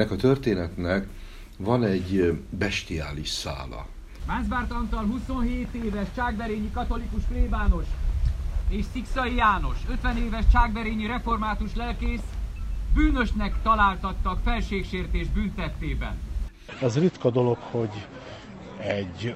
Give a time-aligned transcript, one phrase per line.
[0.00, 1.06] Ennek a történetnek
[1.58, 3.86] van egy bestiális szála.
[4.26, 7.84] Mászbárt Antal 27 éves cságberényi katolikus plébános
[8.68, 12.22] és Szikszai János 50 éves cságberényi református lelkész
[12.94, 16.18] bűnösnek találtattak felségsértés büntettében.
[16.82, 18.06] Ez ritka dolog, hogy
[18.78, 19.34] egy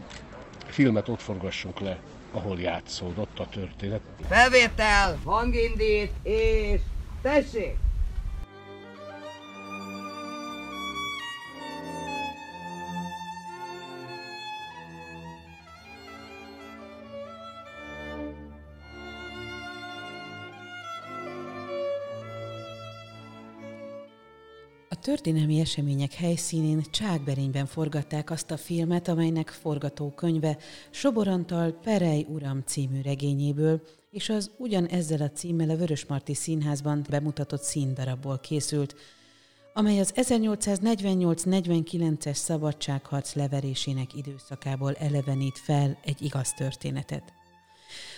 [0.67, 1.99] filmet ott forgassunk le,
[2.33, 4.01] ahol játszódott a történet.
[4.29, 6.81] Felvétel, hangindít és
[7.23, 7.77] tessék!
[25.05, 30.57] Történelmi események helyszínén Cságberényben forgatták azt a filmet, amelynek forgatókönyve
[30.91, 37.63] Soborantal Perej Uram című regényéből, és az ugyan ezzel a címmel a Vörösmarty Színházban bemutatott
[37.63, 38.95] színdarabból készült,
[39.75, 47.44] amely az 1848-49-es szabadságharc leverésének időszakából elevenít fel egy igaz történetet.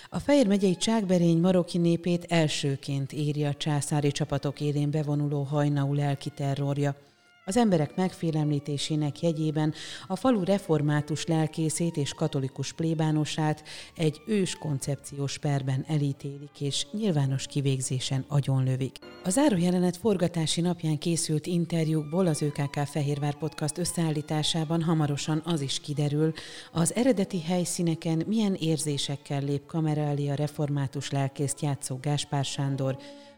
[0.09, 6.29] A Fejér megyei Cságberény marokki népét elsőként éri a császári csapatok élén bevonuló hajnau lelki
[6.29, 6.95] terrorja–
[7.47, 9.73] az emberek megfélemlítésének jegyében
[10.07, 13.63] a falu református lelkészét és katolikus plébánosát
[13.95, 18.97] egy ős koncepciós perben elítélik és nyilvános kivégzésen agyonlövik.
[19.23, 26.33] A zárójelenet forgatási napján készült interjúkból az ÖKK Fehérvár Podcast összeállításában hamarosan az is kiderül,
[26.71, 32.97] az eredeti helyszíneken milyen érzésekkel lép kamera elé a református lelkészt játszó Gáspár Sándor,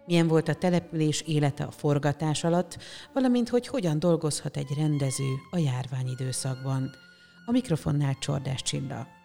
[0.09, 2.77] milyen volt a település élete a forgatás alatt,
[3.13, 6.91] valamint hogy hogyan dolgozhat egy rendező a járványidőszakban.
[7.45, 9.18] A mikrofonnál Csordás Csilla.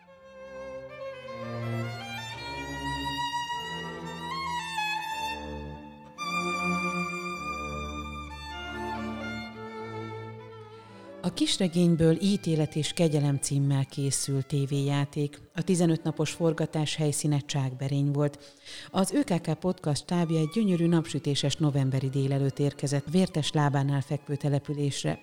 [11.34, 15.40] Kisregényből ítélet és kegyelem címmel készült tévéjáték.
[15.54, 18.38] A 15 napos forgatás helyszíne Cságberény volt.
[18.90, 25.18] Az ÖKK podcast tábja egy gyönyörű napsütéses novemberi délelőtt érkezett vértes lábánál fekvő településre.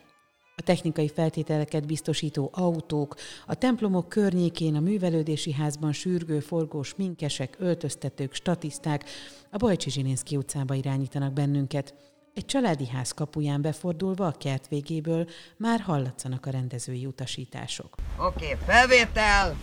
[0.55, 8.33] A technikai feltételeket biztosító autók, a templomok környékén, a művelődési házban sürgő, forgós minkesek, öltöztetők,
[8.33, 9.05] statiszták
[9.51, 11.93] a Bajcsi Zsilinszki utcába irányítanak bennünket–
[12.33, 15.27] egy családi ház kapuján befordulva a kert végéből
[15.57, 17.95] már hallatszanak a rendezői utasítások.
[18.17, 19.55] Oké, okay, felvétel!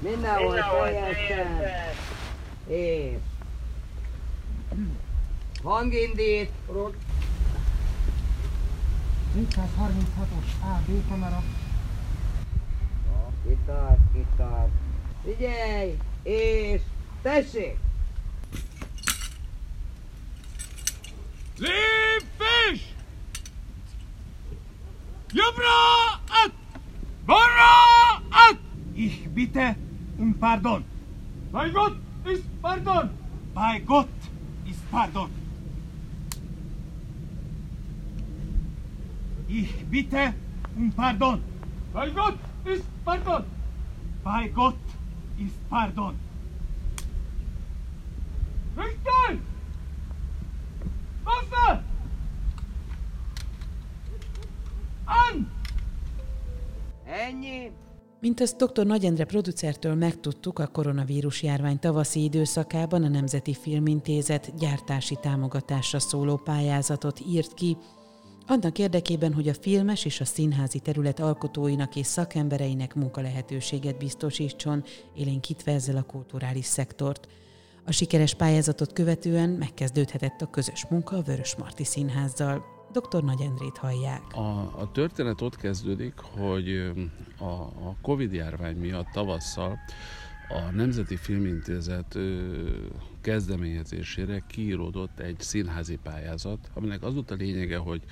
[0.00, 1.60] Mindenhol teljesen.
[2.66, 3.16] És
[5.62, 6.50] hangindít.
[9.36, 11.42] 436-os A, B kamera.
[13.48, 14.70] Kitart, kitart.
[15.24, 16.80] Figyelj, és
[17.22, 17.78] tessék!
[26.28, 26.52] Át!
[27.26, 28.20] Balra!
[28.30, 28.58] Át!
[28.94, 29.74] Ich bitte
[30.18, 30.84] um Pardon.
[31.52, 33.10] Bei Gott ist Pardon!
[33.54, 34.08] Bei Gott
[34.68, 35.30] ist Pardon.
[39.48, 40.34] Ich bitte
[40.76, 41.40] um Pardon.
[41.92, 43.44] Bei Gott ist Pardon!
[44.22, 44.76] Bei Gott
[45.38, 46.14] ist Pardon.
[48.76, 49.15] Richten!
[58.20, 58.86] Mint azt dr.
[58.86, 66.36] Nagy Endre producertől megtudtuk, a koronavírus járvány tavaszi időszakában a Nemzeti Filmintézet gyártási támogatásra szóló
[66.36, 67.76] pályázatot írt ki,
[68.46, 74.84] annak érdekében, hogy a filmes és a színházi terület alkotóinak és szakembereinek munkalehetőséget biztosítson,
[75.14, 77.28] élénkítve ezzel a kulturális szektort.
[77.84, 82.75] A sikeres pályázatot követően megkezdődhetett a közös munka a Vörös Marti Színházzal.
[83.00, 83.22] Dr.
[83.22, 84.22] Nagy Endrét hallják.
[84.34, 86.92] A, a történet ott kezdődik, hogy
[87.38, 89.78] a, a Covid járvány miatt tavasszal
[90.48, 92.18] a Nemzeti Filmintézet
[93.20, 98.02] kezdeményezésére kiíródott egy színházi pályázat, aminek az volt a lényege, hogy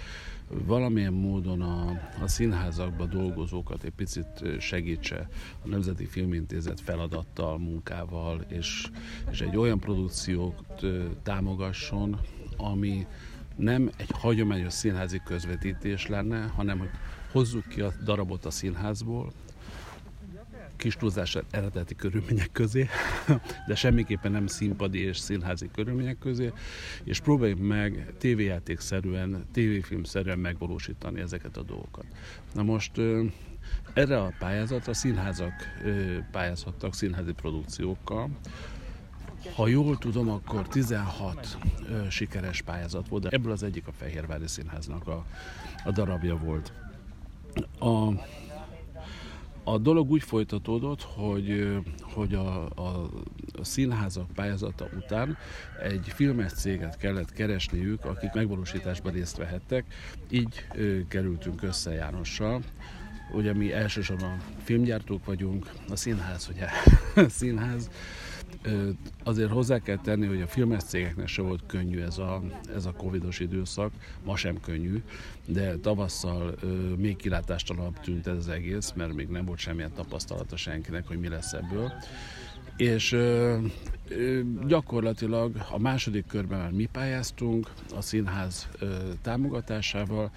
[0.49, 1.91] valamilyen módon a,
[2.23, 5.29] a színházakban dolgozókat egy picit segítse
[5.65, 8.91] a Nemzeti Filmintézet feladattal, munkával, és,
[9.31, 10.85] és egy olyan produkciót
[11.23, 12.21] támogasson,
[12.57, 13.07] ami
[13.57, 16.91] nem egy hagyományos színházi közvetítés lenne, hanem hogy
[17.33, 19.33] hozzuk ki a darabot a színházból,
[20.77, 22.89] kis túlzás eredeti körülmények közé,
[23.69, 26.53] de semmiképpen nem színpadi és színházi körülmények közé,
[27.05, 32.07] és próbáljuk meg tévéjátékszerűen, tévéfilmszerűen megvalósítani ezeket a dolgokat.
[32.55, 32.93] Na most
[33.93, 35.53] erre a pályázatra színházak
[36.31, 38.31] pályázhattak színházi produkciókkal,
[39.55, 41.59] Ha jól tudom, akkor 16
[41.89, 45.25] ö, sikeres pályázat volt, de ebből az egyik a Fehérvári Színháznak a,
[45.85, 46.73] a darabja volt.
[47.79, 48.09] A,
[49.65, 53.11] a dolog úgy folytatódott, hogy, hogy a, a,
[53.59, 55.37] a színházak pályázata után
[55.83, 59.85] egy filmes céget kellett keresniük, akik megvalósításban részt vehettek.
[60.31, 62.63] Így ö, kerültünk össze Jánossal.
[63.33, 66.69] Ugye mi elsősorban filmgyártók vagyunk, a színház ugye
[67.29, 67.91] színház,
[69.25, 72.43] Azért hozzá kell tenni, hogy a filmes cégeknek se volt könnyű ez a,
[72.75, 73.93] ez a covidos időszak,
[74.25, 75.03] ma sem könnyű,
[75.47, 76.55] de tavasszal
[76.97, 81.29] még kilátástalanabb tűnt ez az egész, mert még nem volt semmilyen tapasztalata senkinek, hogy mi
[81.29, 81.93] lesz ebből.
[82.77, 83.59] És ö,
[84.09, 90.31] ö, gyakorlatilag a második körben már mi pályáztunk a színház ö, támogatásával.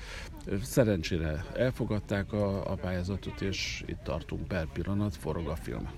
[0.62, 5.89] Szerencsére elfogadták a, a pályázatot, és itt tartunk per pillanat, forog a film.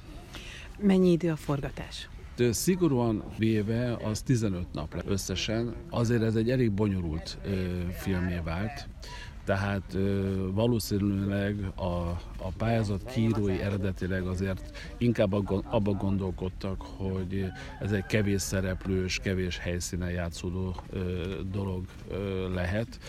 [0.82, 2.10] Mennyi idő a forgatás?
[2.52, 7.50] Szigorúan véve az 15 nap le összesen, azért ez egy elég bonyolult ö,
[7.92, 8.88] filmé vált,
[9.46, 11.84] tehát ö, valószínűleg a,
[12.38, 15.34] a pályázat kiírói eredetileg azért inkább
[15.70, 17.46] abba gondolkodtak, hogy
[17.80, 23.00] ez egy kevés szereplős, kevés helyszínen játszódó ö, dolog ö, lehet,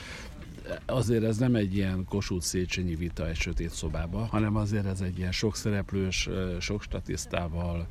[0.86, 5.18] azért ez nem egy ilyen Kossuth Széchenyi vita egy sötét szobába, hanem azért ez egy
[5.18, 6.28] ilyen sok szereplős,
[6.60, 7.86] sok statisztával,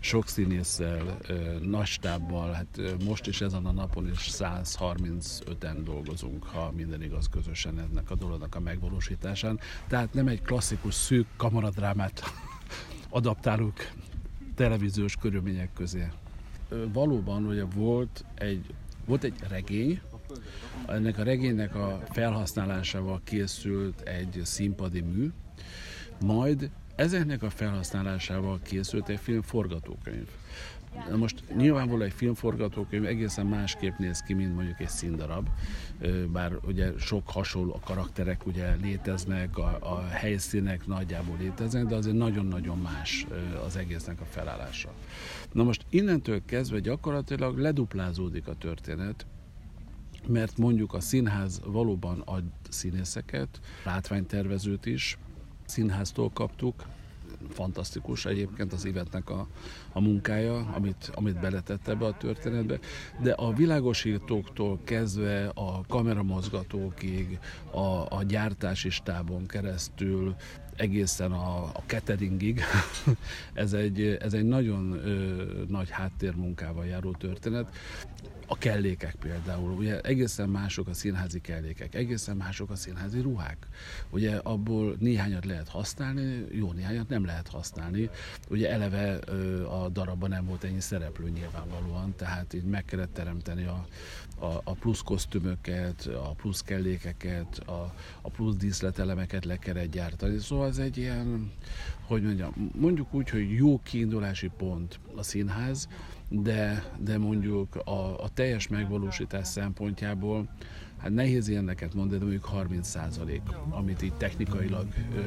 [0.00, 1.18] sok színésszel,
[1.62, 7.78] nagy stábbal, hát most is ezen a napon is 135-en dolgozunk, ha minden igaz közösen
[7.78, 9.60] ennek a dolognak a megvalósításán.
[9.86, 12.22] Tehát nem egy klasszikus szűk kamaradrámát
[13.08, 13.92] adaptálunk
[14.54, 16.08] televíziós körülmények közé.
[16.92, 20.00] Valóban ugye volt egy, volt egy regény,
[20.86, 25.30] ennek a regénynek a felhasználásával készült egy színpadi mű,
[26.20, 30.28] majd ezeknek a felhasználásával készült egy film forgatókönyv.
[31.16, 35.48] Most nyilvánvalóan egy filmforgatókönyv egészen másképp néz ki, mint mondjuk egy színdarab,
[36.32, 42.78] bár ugye sok hasonló karakterek ugye léteznek, a, a helyszínek nagyjából léteznek, de azért nagyon-nagyon
[42.78, 43.26] más
[43.66, 44.92] az egésznek a felállása.
[45.52, 49.26] Na most innentől kezdve gyakorlatilag leduplázódik a történet,
[50.26, 55.18] mert mondjuk a színház valóban ad színészeket, látványtervezőt is,
[55.66, 56.86] színháztól kaptuk,
[57.50, 59.46] fantasztikus egyébként az Ivetnek a,
[59.92, 62.78] a munkája, amit, amit beletett ebbe a történetbe,
[63.22, 67.38] de a világosítóktól kezdve a kameramozgatókig,
[67.70, 70.34] a, a gyártási stábon keresztül,
[70.76, 72.60] egészen a, a cateringig,
[73.52, 77.76] ez egy, ez egy nagyon ö, nagy háttérmunkával járó történet,
[78.52, 83.66] a kellékek például, ugye egészen mások a színházi kellékek, egészen mások a színházi ruhák.
[84.10, 88.10] Ugye abból néhányat lehet használni, jó néhányat nem lehet használni.
[88.50, 89.14] Ugye eleve
[89.64, 93.86] a darabban nem volt ennyi szereplő nyilvánvalóan, tehát így meg kellett teremteni a,
[94.38, 100.38] a, a plusz kosztümöket, a plusz kellékeket, a, a plusz díszletelemeket le kellett gyártani.
[100.38, 101.52] Szóval ez egy ilyen,
[102.06, 105.88] hogy mondjam, mondjuk úgy, hogy jó kiindulási pont a színház,
[106.28, 110.48] de, de mondjuk a, a teljes megvalósítás szempontjából
[110.98, 115.20] hát nehéz ilyeneket mondani, de mondjuk 30 százalék, amit így technikailag ö,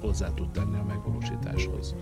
[0.00, 1.94] hozzá tud tenni a megvalósításhoz.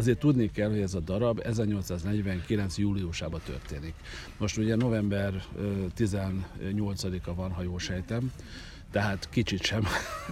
[0.00, 2.78] Azért tudni kell, hogy ez a darab 1849.
[2.78, 3.94] júliusában történik.
[4.38, 5.42] Most ugye november
[5.96, 8.32] 18-a van, ha jól sejtem,
[8.90, 9.84] tehát kicsit sem.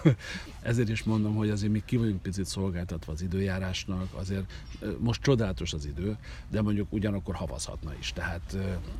[0.62, 4.52] Ezért is mondom, hogy azért mi ki vagyunk picit szolgáltatva az időjárásnak, azért
[4.98, 6.16] most csodálatos az idő,
[6.50, 8.56] de mondjuk ugyanakkor havazhatna is, tehát,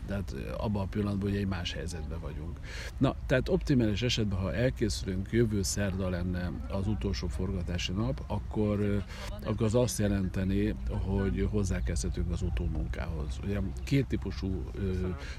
[0.07, 2.59] tehát abban a pillanatban ugye egy más helyzetben vagyunk.
[2.99, 9.05] Na, tehát optimális esetben, ha elkészülünk, jövő szerda lenne az utolsó forgatási nap, akkor,
[9.45, 13.39] akkor az azt jelenteni, hogy hozzákezdhetünk az utómunkához.
[13.45, 14.71] Ugye két típusú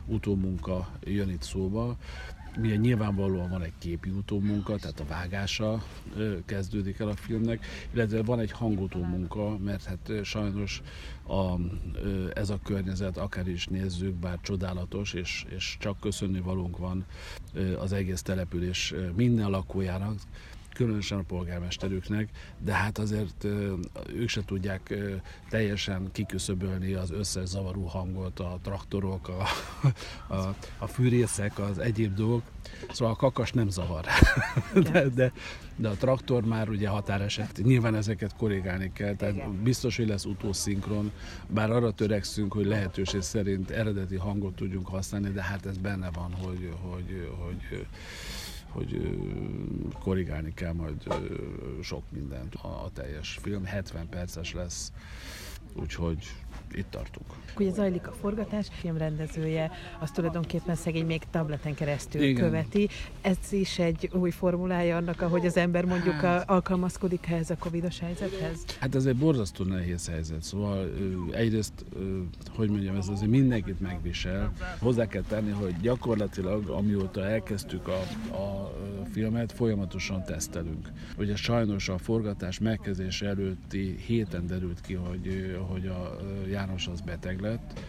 [0.06, 1.98] utómunka jön itt szóba,
[2.58, 5.84] ugye nyilvánvalóan van egy képi utómunka, tehát a vágása
[6.46, 10.82] kezdődik el a filmnek, illetve van egy hangutó munka, mert hát sajnos
[11.28, 11.56] a,
[12.34, 17.06] ez a környezet, akár is nézzük, bár csodálatos, és, és csak köszönni valónk van
[17.80, 20.20] az egész település minden lakójának,
[20.80, 23.44] különösen a polgármesterüknek, de hát azért
[24.14, 24.94] ők se tudják
[25.50, 29.44] teljesen kiküszöbölni az összes zavaró hangot, a traktorok, a,
[30.34, 32.44] a, a fűrészek, az egyéb dolgok.
[32.92, 34.06] Szóval a kakas nem zavar.
[34.92, 35.32] De, de,
[35.76, 37.60] de a traktor már ugye határeset.
[37.64, 41.12] Nyilván ezeket korrigálni kell, tehát biztos, hogy lesz utószinkron,
[41.48, 46.34] bár arra törekszünk, hogy lehetőség szerint eredeti hangot tudjunk használni, de hát ez benne van,
[46.34, 47.88] hogy, hogy, hogy hogy
[50.00, 51.04] korrigálni kell majd
[51.82, 52.56] sok mindent.
[52.56, 54.92] A teljes film 70 perces lesz,
[55.74, 56.32] úgyhogy
[56.74, 57.28] itt tartunk.
[57.58, 62.44] Ugye zajlik a forgatás, a film rendezője az tulajdonképpen szegény még tableten keresztül Igen.
[62.44, 62.90] követi.
[63.22, 68.00] Ez is egy új formulája annak, ahogy az ember mondjuk a, alkalmazkodik ehhez a covidos
[68.00, 68.66] helyzethez?
[68.80, 70.90] Hát ez egy borzasztó nehéz helyzet, szóval
[71.32, 71.86] egyrészt,
[72.56, 74.52] hogy mondjam, ez azért mindenkit megvisel.
[74.80, 78.00] Hozzá kell tenni, hogy gyakorlatilag amióta elkezdtük a,
[78.36, 78.74] a
[79.12, 80.92] filmet, folyamatosan tesztelünk.
[81.18, 86.20] Ugye sajnos a forgatás megkezdése előtti héten derült ki, hogy, hogy a
[86.60, 87.80] János az beteg lett,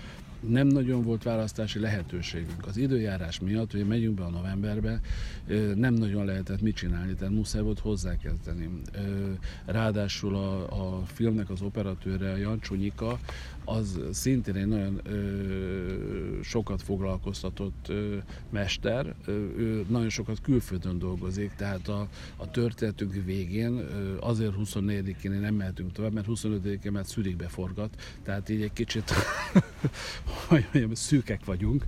[0.41, 2.67] nem nagyon volt választási lehetőségünk.
[2.67, 5.01] Az időjárás miatt, hogy megyünk be a novemberbe,
[5.75, 8.69] nem nagyon lehetett mit csinálni, tehát muszáj volt hozzákezdeni.
[9.65, 10.63] Ráadásul a,
[10.99, 13.19] a filmnek az operatőre, a Jancsó Nyika,
[13.65, 18.17] az szintén egy nagyon ö, sokat foglalkoztatott ö,
[18.51, 25.31] mester, ö, ő nagyon sokat külföldön dolgozik, tehát a, a történetünk végén ö, azért 24-én
[25.31, 29.13] nem mehetünk tovább, mert 25-én már Zürichbe forgat, tehát így egy kicsit
[30.49, 31.87] hogy mondjam, szűkek vagyunk,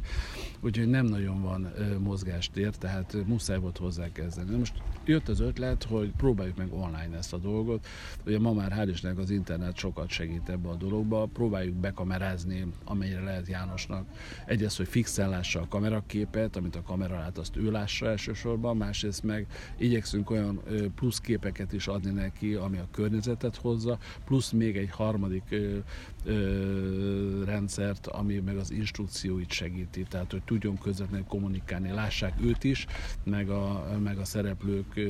[0.63, 4.51] úgyhogy nem nagyon van mozgástér, tehát muszáj volt hozzákezdeni.
[4.51, 7.87] Na most jött az ötlet, hogy próbáljuk meg online ezt a dolgot.
[8.27, 13.21] Ugye ma már hál' Istennek az internet sokat segít ebbe a dologba, próbáljuk bekamerázni, amennyire
[13.21, 14.07] lehet Jánosnak.
[14.47, 19.23] Egyrészt, hogy fixen lássa a kameraképet, amit a kamera lát, azt ő lássa elsősorban, másrészt
[19.23, 19.47] meg
[19.79, 20.61] igyekszünk olyan
[20.95, 25.79] plusz képeket is adni neki, ami a környezetet hozza, plusz még egy harmadik ö,
[26.25, 32.87] ö, rendszert, ami meg az instrukcióit segíti, tehát hogy tudjon közvetlenül kommunikálni, lássák őt is,
[33.25, 35.01] meg a, meg a szereplők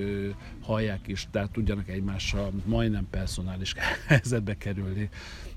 [0.61, 3.75] hallják is, tehát tudjanak egymással majdnem personális
[4.07, 5.09] helyzetbe kerülni,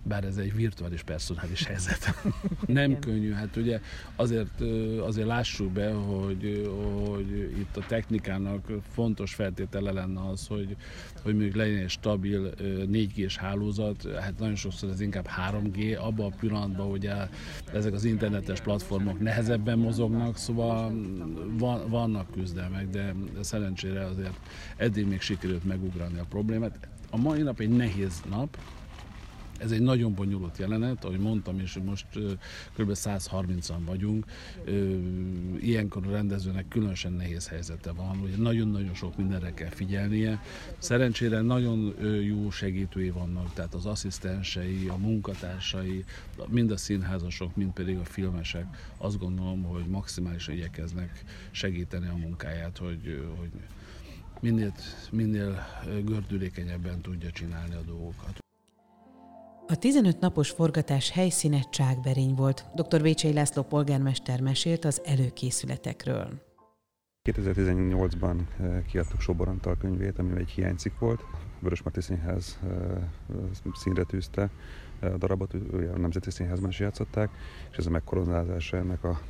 [0.07, 2.23] bár ez egy virtuális personális helyzet.
[2.65, 3.79] Nem könnyű, hát ugye
[4.15, 4.61] azért,
[4.99, 6.69] azért lássuk be, hogy,
[7.07, 10.75] hogy itt a technikának fontos feltétele lenne az, hogy,
[11.21, 16.35] hogy mondjuk legyen egy stabil 4G-s hálózat, hát nagyon sokszor ez inkább 3G, abban a
[16.39, 17.13] pillanatban ugye
[17.73, 20.93] ezek az internetes platformok nehezebben mozognak, szóval
[21.57, 24.39] van, vannak küzdelmek, de, de szerencsére azért
[24.77, 26.87] eddig még sikerült megugrani a problémát.
[27.09, 28.57] A mai nap egy nehéz nap,
[29.65, 32.05] ez egy nagyon bonyolult jelenet, ahogy mondtam, és most
[32.73, 32.91] kb.
[32.93, 34.25] 130-an vagyunk.
[35.59, 40.41] Ilyenkor a rendezőnek különösen nehéz helyzete van, ugye nagyon-nagyon sok mindenre kell figyelnie.
[40.77, 46.03] Szerencsére nagyon jó segítői vannak, tehát az asszisztensei, a munkatársai,
[46.47, 48.93] mind a színházasok, mind pedig a filmesek.
[48.97, 53.51] Azt gondolom, hogy maximálisan igyekeznek segíteni a munkáját, hogy, hogy
[54.41, 54.73] minél,
[55.11, 55.65] minél
[56.03, 58.44] gördülékenyebben tudja csinálni a dolgokat.
[59.67, 62.65] A 15 napos forgatás helyszíne Csákberény volt.
[62.75, 63.01] Dr.
[63.01, 66.41] Vécsei László polgármester mesélt az előkészületekről.
[67.29, 71.23] 2018-ban eh, kiadtuk Sobor Antal könyvét, ami egy hiánycikk volt.
[71.59, 72.69] Vörös Marti Színház eh,
[73.73, 74.49] színre tűzte
[74.99, 77.29] eh, a darabot, ugye a Nemzeti Színházban is játszották,
[77.71, 79.21] és ez a megkoronázása ennek a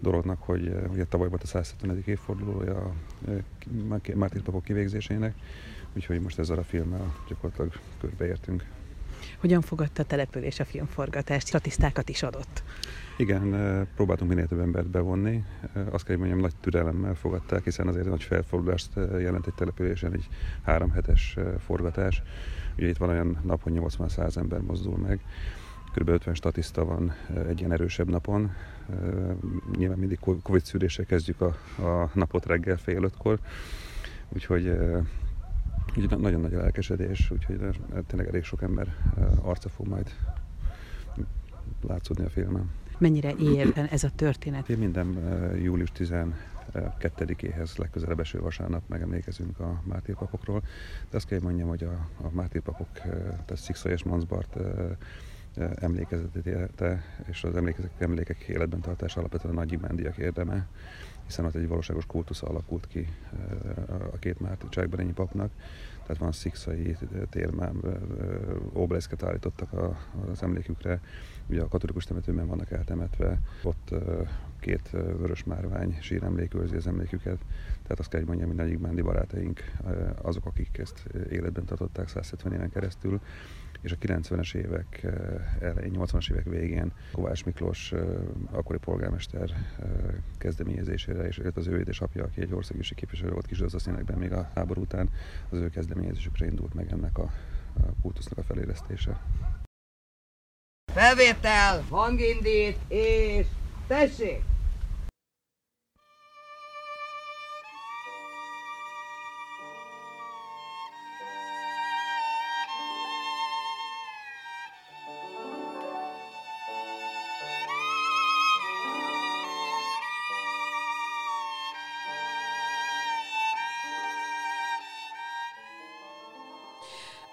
[0.00, 2.02] dolognak, hogy ugye tavaly volt a 170.
[2.06, 2.92] évfordulója a
[4.14, 5.34] mártírpapok kivégzésének,
[5.96, 8.64] úgyhogy most ezzel a filmmel gyakorlatilag körbeértünk.
[9.40, 11.46] Hogyan fogadta a település a filmforgatást?
[11.46, 12.62] Statisztákat is adott.
[13.16, 15.44] Igen, próbáltunk minél több embert bevonni.
[15.90, 20.28] Azt kell, hogy mondjam, nagy türelemmel fogadták, hiszen azért nagy felfordulást jelent egy településen egy
[20.62, 22.22] három hetes forgatás.
[22.76, 25.20] Ugye itt van olyan nap, hogy 80-100 ember mozdul meg.
[25.94, 26.08] Kb.
[26.08, 27.14] 50 statiszta van
[27.48, 28.52] egy ilyen erősebb napon.
[29.76, 33.38] Nyilván mindig Covid szűréssel kezdjük a, a napot reggel fél ötkor.
[34.28, 34.72] Úgyhogy
[35.96, 37.58] Úgyhogy nagyon nagy a lelkesedés, úgyhogy
[38.06, 38.96] tényleg elég sok ember
[39.42, 40.14] arca fog majd
[41.86, 42.70] látszódni a filmen.
[42.98, 44.68] Mennyire él ez a történet?
[44.68, 45.06] Én minden
[45.62, 50.62] július 12-éhez legközelebb eső vasárnap megemlékezünk a mártírpapokról,
[51.10, 54.56] de azt kell, mondjam, hogy a, a mártírpapok, tehát Szikszai és Mansbart
[55.74, 60.66] emlékezetete és az emlékezek, emlékek életben tartása alapvetően a nagy imándiak érdeme,
[61.30, 63.08] hiszen ott egy valóságos kultusz alakult ki
[64.12, 65.50] a két Márti Csákberényi papnak,
[66.02, 66.96] tehát van szikszai
[67.30, 67.80] térmám,
[68.72, 69.72] obreszket állítottak
[70.30, 71.00] az emlékükre,
[71.46, 73.94] ugye a katolikus temetőben vannak eltemetve, ott
[74.60, 77.38] két vörös márvány síremlék őrzi az emléküket,
[77.82, 79.60] tehát azt kell, hogy mondjam, nagy Mándi barátaink
[80.22, 83.20] azok, akik ezt életben tartották 170 éven keresztül,
[83.80, 85.06] és a 90-es évek
[85.60, 87.92] elején, 80-as évek végén Kovács Miklós
[88.50, 89.50] akkori polgármester
[90.38, 94.80] kezdeményezésére, és az ő édesapja, aki egy országgyűlési képviselő volt kis színekben még a háború
[94.80, 95.10] után,
[95.50, 97.30] az ő kezdeményezésükre indult meg ennek a,
[97.74, 99.20] a kultusznak a felélesztése.
[100.92, 103.46] Felvétel, hangindít, és
[103.86, 104.42] tessék!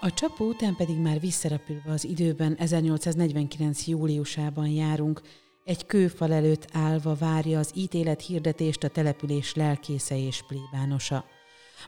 [0.07, 3.87] A csapó után pedig már visszarepülve az időben 1849.
[3.87, 5.21] júliusában járunk,
[5.63, 11.25] egy kőfal előtt állva várja az ítélet hirdetést a település lelkésze és plébánosa.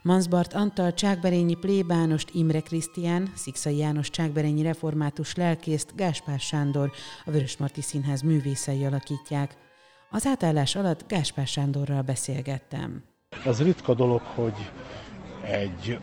[0.02, 6.92] Mansbart Antal Csákberényi plébánost Imre Krisztián, Szikszai János Csákberényi református lelkészt Gáspár Sándor,
[7.26, 9.58] a Vörösmarty Színház művészei alakítják.
[10.10, 13.04] Az átállás alatt Gáspár Sándorral beszélgettem.
[13.46, 14.72] Az ritka dolog, hogy
[15.44, 16.00] egy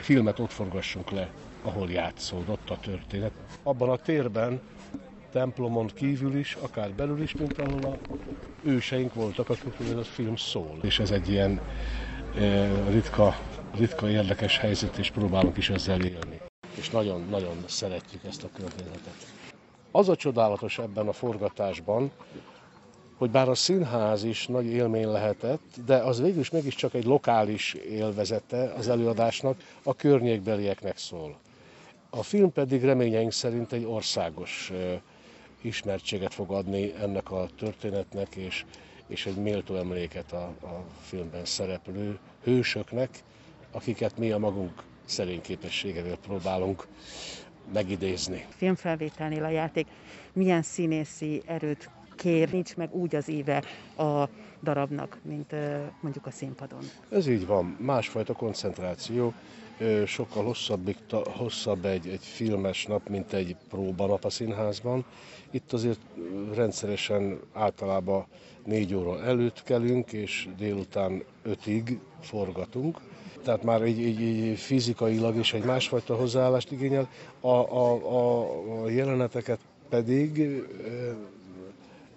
[0.00, 1.30] filmet ott forgassunk le,
[1.62, 3.32] ahol játszódott a történet.
[3.62, 4.60] Abban a térben,
[5.32, 7.96] templomon kívül is, akár belül is, mint ahol a
[8.62, 10.78] őseink voltak, akikről ez a film szól.
[10.82, 11.60] És ez egy ilyen
[12.36, 13.36] e, ritka,
[13.76, 16.40] ritka érdekes helyzet, és próbálunk is ezzel élni.
[16.76, 19.26] És nagyon-nagyon szeretjük ezt a környezetet.
[19.90, 22.10] Az a csodálatos ebben a forgatásban,
[23.20, 27.74] hogy bár a színház is nagy élmény lehetett, de az végül is mégiscsak egy lokális
[27.74, 31.36] élvezete az előadásnak, a környékbelieknek szól.
[32.10, 34.72] A film pedig reményeink szerint egy országos
[35.60, 38.64] ismertséget fog adni ennek a történetnek, és,
[39.06, 43.10] és egy méltó emléket a, a filmben szereplő hősöknek,
[43.72, 46.86] akiket mi a magunk szerény képességevel próbálunk
[47.72, 48.46] megidézni.
[48.56, 49.86] Filmfelvételnél a játék
[50.32, 53.62] milyen színészi erőt kér, nincs meg úgy az íve
[53.96, 54.28] a
[54.62, 55.54] darabnak, mint
[56.00, 56.80] mondjuk a színpadon.
[57.10, 59.32] Ez így van, másfajta koncentráció,
[60.06, 60.94] sokkal hosszabb,
[61.26, 65.04] hosszabb egy, egy filmes nap, mint egy próbanap a színházban.
[65.50, 66.00] Itt azért
[66.54, 68.26] rendszeresen általában
[68.64, 72.98] négy óra előtt kelünk, és délután ötig forgatunk.
[73.42, 77.08] Tehát már egy, egy, egy fizikailag is egy másfajta hozzáállást igényel.
[77.40, 80.62] A, a, a, a jeleneteket pedig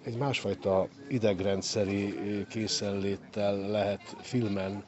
[0.04, 2.14] egy másfajta idegrendszeri
[2.48, 4.84] készenléttel lehet filmen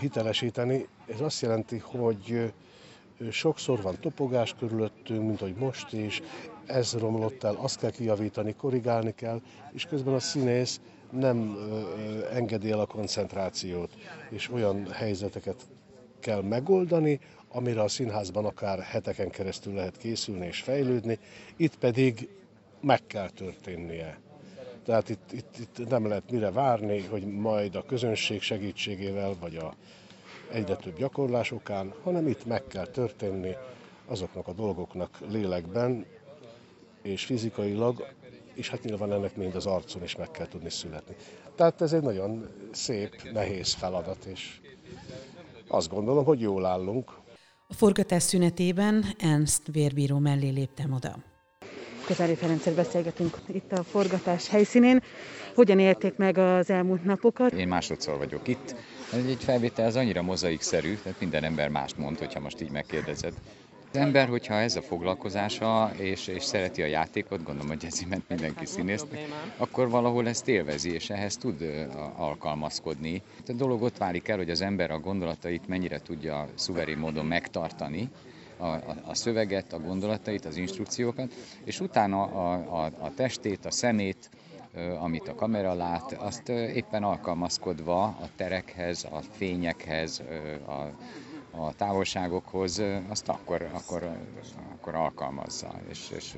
[0.00, 0.86] hitelesíteni.
[1.06, 2.52] Ez azt jelenti, hogy
[3.30, 6.22] sokszor van topogás körülöttünk, mint hogy most is,
[6.66, 9.40] ez romlott el, azt kell kijavítani, korrigálni kell,
[9.72, 10.80] és közben a színész
[11.10, 11.56] nem
[12.32, 13.90] engedi el a koncentrációt,
[14.30, 15.68] és olyan helyzeteket
[16.20, 21.18] kell megoldani, amire a színházban akár heteken keresztül lehet készülni és fejlődni,
[21.56, 22.28] itt pedig
[22.82, 24.20] meg kell történnie.
[24.84, 29.74] Tehát itt, itt, itt nem lehet mire várni, hogy majd a közönség segítségével, vagy a
[30.52, 31.54] egyre több gyakorlás
[32.02, 33.54] hanem itt meg kell történni
[34.06, 36.06] azoknak a dolgoknak lélekben
[37.02, 38.06] és fizikailag,
[38.54, 41.14] és hát nyilván ennek mind az arcon is meg kell tudni születni.
[41.54, 44.60] Tehát ez egy nagyon szép, nehéz feladat, és
[45.68, 47.20] azt gondolom, hogy jól állunk.
[47.68, 51.31] A forgatás szünetében Ernst vérbíró mellé léptem oda.
[52.06, 55.02] Közári Ferenccel beszélgetünk itt a forgatás helyszínén.
[55.54, 57.52] Hogyan élték meg az elmúlt napokat?
[57.52, 58.74] Én másodszor vagyok itt.
[59.12, 63.32] Egy felvétel az annyira mozaikszerű, tehát minden ember mást mond, hogyha most így megkérdezed.
[63.92, 68.28] Az ember, hogyha ez a foglalkozása, és, és szereti a játékot, gondolom, hogy ezért ment
[68.28, 69.04] mindenki színész,
[69.56, 71.86] akkor valahol ezt élvezi, és ehhez tud
[72.16, 73.22] alkalmazkodni.
[73.48, 78.08] A dolog ott válik el, hogy az ember a gondolatait mennyire tudja szuverén módon megtartani,
[78.62, 81.32] a, a, a szöveget, a gondolatait, az instrukciókat,
[81.64, 84.30] és utána a, a, a testét, a szemét,
[85.00, 90.22] amit a kamera lát, azt éppen alkalmazkodva a terekhez, a fényekhez,
[90.66, 90.90] a,
[91.62, 94.16] a távolságokhoz, azt akkor, akkor,
[94.72, 96.34] akkor alkalmazza, és, és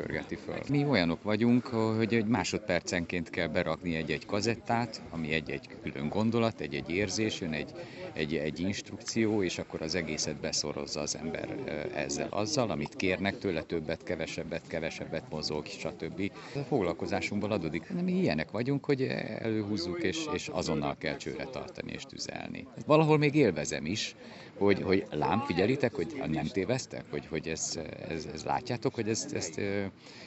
[0.00, 0.58] pörgeti föl.
[0.68, 6.90] Mi olyanok vagyunk, hogy egy másodpercenként kell berakni egy-egy kazettát, ami egy-egy külön gondolat, egy-egy
[6.90, 7.72] érzés, jön egy,
[8.12, 11.56] egy, egy instrukció, és akkor az egészet beszorozza az ember
[11.94, 16.30] ezzel, azzal, amit kérnek tőle, többet, kevesebbet, kevesebbet mozog, stb.
[16.54, 19.02] A foglalkozásunkból adódik, nem ilyenek vagyunk, hogy
[19.38, 22.66] előhúzzuk, és, és azonnal kell csőre tartani és tüzelni.
[22.86, 24.16] Valahol még élvezem is,
[24.58, 29.32] hogy, hogy lám, figyelitek, hogy nem téveztek, hogy, hogy ez, ez, ez látjátok, hogy ezt,
[29.32, 29.60] ezt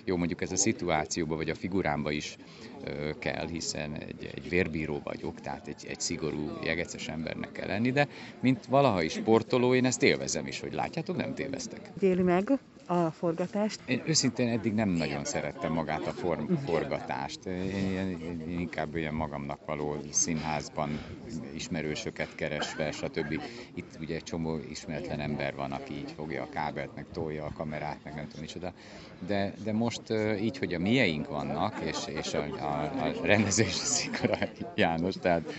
[0.06, 2.38] jó mondjuk ez a szituációba vagy a figurámba is
[3.20, 8.08] kell, hiszen egy, egy vérbíró vagyok, tehát egy, egy szigorú, jegeces embernek kell lenni, de
[8.40, 11.92] mint valaha is sportoló, én ezt élvezem is, hogy látjátok, nem téveztek.
[12.00, 13.80] Éli meg a forgatást?
[13.86, 17.46] Én őszintén eddig nem nagyon szerettem magát a form, forgatást.
[17.46, 21.00] Én, én, inkább olyan magamnak való színházban
[21.56, 23.42] ismerősöket keresve, stb.
[23.76, 27.54] Itt ugye egy csomó ismeretlen ember van, aki így fogja a kábelt, meg tolja a
[27.58, 28.74] kamerát, meg nem tudom micsoda.
[29.28, 30.02] De, de most
[30.42, 32.82] így, hogy a mieink vannak, és, és a, a
[33.22, 34.38] a rendező Szikora
[34.76, 35.54] János, tehát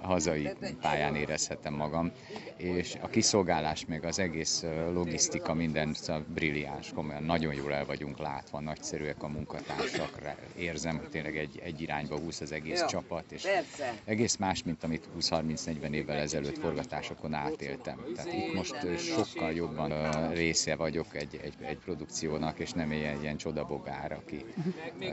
[0.00, 0.48] hazai
[0.80, 2.10] pályán érezhetem magam,
[2.56, 8.18] és a kiszolgálás, meg az egész logisztika, minden szóval brilliáns, komolyan nagyon jól el vagyunk
[8.18, 10.18] látva, nagyszerűek a munkatársak,
[10.56, 13.94] érzem, hogy tényleg egy, egy irányba húz az egész Jó, csapat, és persze.
[14.04, 18.04] egész más, mint amit 20-30-40 évvel ezelőtt forgatásokon átéltem.
[18.14, 23.36] Tehát itt most sokkal jobban része vagyok egy, egy, egy produkciónak, és nem ilyen, ilyen
[23.36, 24.44] csodabogár, aki,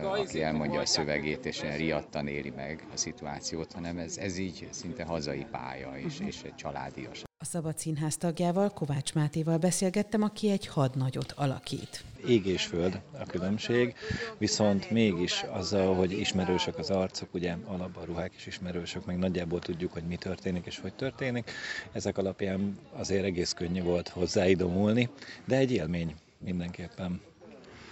[0.04, 4.68] aki elmondja a szövegét, és ilyen riadtan éli meg a szituációt, hanem ez, ez így
[4.72, 7.24] szinte hazai pálya, és, és egy családias.
[7.38, 12.04] A Szabad Színház tagjával, Kovács Mátéval beszélgettem, aki egy hadnagyot alakít.
[12.28, 13.96] Ég és föld a különbség,
[14.38, 19.60] viszont mégis azzal, hogy ismerősök az arcok, ugye alapban a ruhák is ismerősök, meg nagyjából
[19.60, 21.52] tudjuk, hogy mi történik és hogy történik,
[21.92, 25.10] ezek alapján azért egész könnyű volt hozzáidomulni,
[25.46, 27.22] de egy élmény mindenképpen.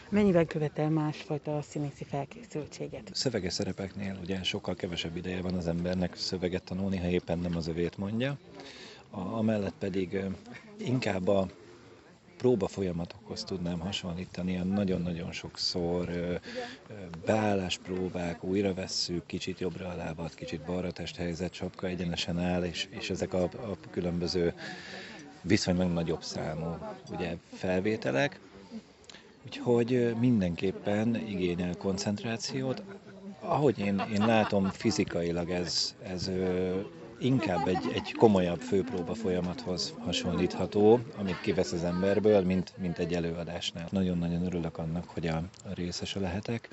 [0.09, 3.09] Mennyivel követel másfajta színészi felkészültséget?
[3.13, 7.67] Szöveges szerepeknél ugye sokkal kevesebb ideje van az embernek szöveget tanulni, ha éppen nem az
[7.67, 8.37] övét mondja.
[9.15, 10.19] Amellett pedig
[10.77, 11.47] inkább a
[12.37, 16.09] próba folyamatokhoz tudnám hasonlítani, ilyen nagyon-nagyon sokszor
[17.25, 23.09] beálláspróbák, újra vesszük, kicsit jobbra a lábat, kicsit balra testhelyzet, sapka egyenesen áll, és, és
[23.09, 24.53] ezek a, a különböző
[25.41, 26.77] viszonylag nagyobb számú
[27.11, 28.39] ugye, felvételek,
[29.45, 32.83] Úgyhogy mindenképpen igényel koncentrációt.
[33.39, 36.29] Ahogy én, én látom, fizikailag ez, ez
[37.19, 43.87] inkább egy, egy komolyabb főpróba folyamathoz hasonlítható, amit kivesz az emberből, mint, mint egy előadásnál.
[43.91, 46.69] Nagyon-nagyon örülök annak, hogy a, a részese lehetek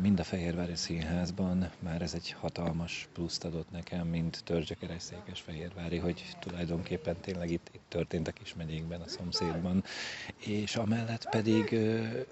[0.00, 6.36] mind a Fehérvári Színházban már ez egy hatalmas pluszt adott nekem, mint Törzsekereszékes Fehérvári, hogy
[6.40, 9.84] tulajdonképpen tényleg itt, itt történt a kismegyékben, a szomszédban,
[10.36, 11.72] és amellett pedig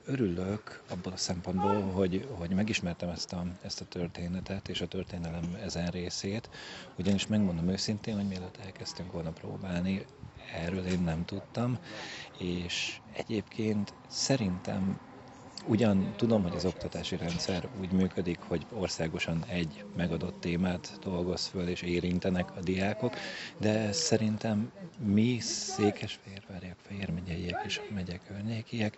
[0.05, 5.59] örülök abból a szempontból, hogy, hogy megismertem ezt a, ezt a történetet és a történelem
[5.62, 6.51] ezen részét,
[6.99, 10.07] ugyanis megmondom őszintén, hogy mielőtt elkezdtünk volna próbálni,
[10.55, 11.79] erről én nem tudtam,
[12.38, 15.01] és egyébként szerintem
[15.66, 21.68] Ugyan tudom, hogy az oktatási rendszer úgy működik, hogy országosan egy megadott témát dolgoz föl
[21.68, 23.14] és érintenek a diákok,
[23.59, 24.72] de szerintem
[25.05, 28.96] mi székesfehérváriak, Fehér megyeiek és megye környékiek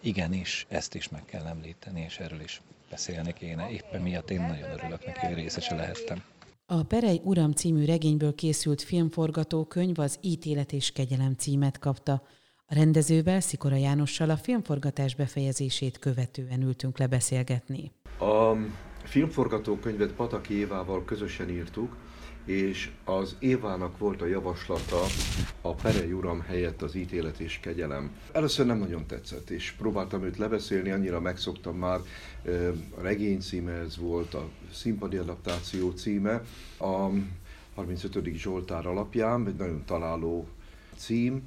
[0.00, 3.70] igenis ezt is meg kell említeni, és erről is beszélni kéne.
[3.70, 6.22] Éppen miatt én nagyon örülök neki, hogy részese lehettem.
[6.66, 12.22] A Perej Uram című regényből készült filmforgatókönyv az Ítélet és Kegyelem címet kapta.
[12.70, 17.92] A rendezővel, Szikora Jánossal a filmforgatás befejezését követően ültünk le beszélgetni.
[18.18, 18.52] A
[19.04, 21.96] filmforgatókönyvet Pataki Évával közösen írtuk,
[22.44, 25.00] és az Évának volt a javaslata
[25.60, 28.16] a Perej Uram helyett az ítélet és kegyelem.
[28.32, 32.00] Először nem nagyon tetszett, és próbáltam őt lebeszélni, annyira megszoktam már,
[32.98, 36.42] a regény címe ez volt, a színpadi adaptáció címe,
[36.78, 37.08] a
[37.74, 38.34] 35.
[38.34, 40.48] Zsoltár alapján, egy nagyon találó
[40.96, 41.42] cím,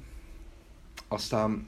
[1.12, 1.66] aztán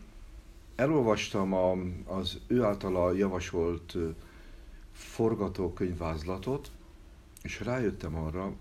[0.74, 3.96] elolvastam a, az ő általa javasolt
[4.92, 6.70] forgatókönyvvázlatot,
[7.42, 8.52] és rájöttem arra,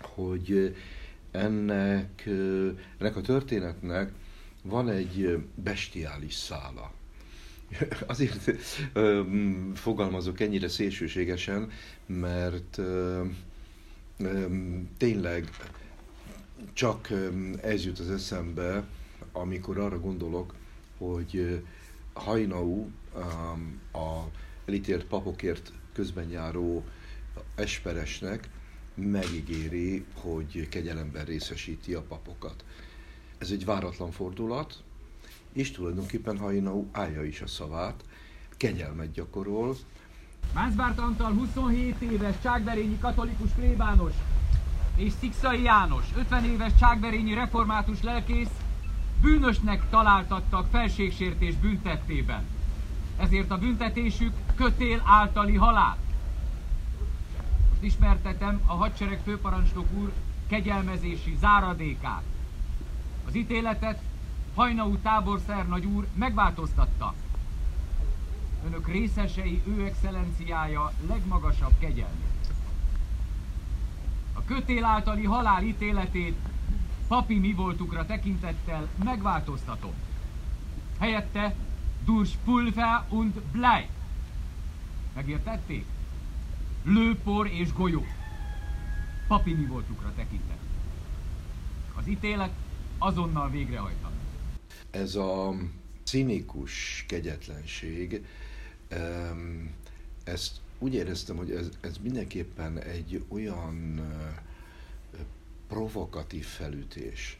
[0.00, 0.76] hogy
[1.30, 2.26] ennek,
[2.98, 4.12] ennek a történetnek
[4.62, 6.92] van egy bestiális szála.
[8.06, 8.50] Azért
[8.92, 9.22] ö,
[9.74, 11.70] fogalmazok ennyire szélsőségesen,
[12.06, 13.24] mert ö,
[14.18, 14.46] ö,
[14.96, 15.50] tényleg
[16.72, 17.08] csak
[17.62, 18.84] ez jut az eszembe,
[19.32, 20.54] amikor arra gondolok,
[20.98, 21.64] hogy
[22.12, 22.88] Hajnau
[23.92, 24.24] a
[24.66, 26.84] elítélt papokért közben járó
[27.54, 28.48] esperesnek
[28.94, 32.64] megígéri, hogy kegyelemben részesíti a papokat.
[33.38, 34.82] Ez egy váratlan fordulat,
[35.52, 38.04] és tulajdonképpen Hajnau állja is a szavát,
[38.56, 39.76] kegyelmet gyakorol.
[40.54, 44.12] Mászbárt Antal 27 éves cságberényi katolikus plébános
[44.96, 48.50] és Szikszai János 50 éves cságberényi református lelkész
[49.20, 52.44] bűnösnek találtattak felségsértés büntettében.
[53.16, 55.96] Ezért a büntetésük kötél általi halál.
[57.68, 60.12] Most ismertetem a hadsereg főparancsnok úr
[60.48, 62.22] kegyelmezési záradékát.
[63.26, 64.00] Az ítéletet
[64.54, 67.14] Hajnaú táborszernagy úr megváltoztatta.
[68.66, 72.52] Önök részesei ő excellenciája legmagasabb kegyelmét.
[74.32, 76.36] A kötél általi halál ítéletét
[77.10, 79.92] papi mi voltukra tekintettel megváltoztatom.
[80.98, 81.54] Helyette
[82.04, 83.86] durch Pulver und Blei.
[85.14, 85.84] Megértették?
[86.84, 88.04] Lőpor és golyó.
[89.28, 90.60] Papi mi voltukra tekintett.
[91.94, 92.52] Az ítélet
[92.98, 94.14] azonnal végrehajtani.
[94.90, 95.54] Ez a
[96.04, 98.26] cinikus kegyetlenség
[100.24, 104.00] ezt úgy éreztem, hogy ez, ez mindenképpen egy olyan
[105.70, 107.38] provokatív felütés,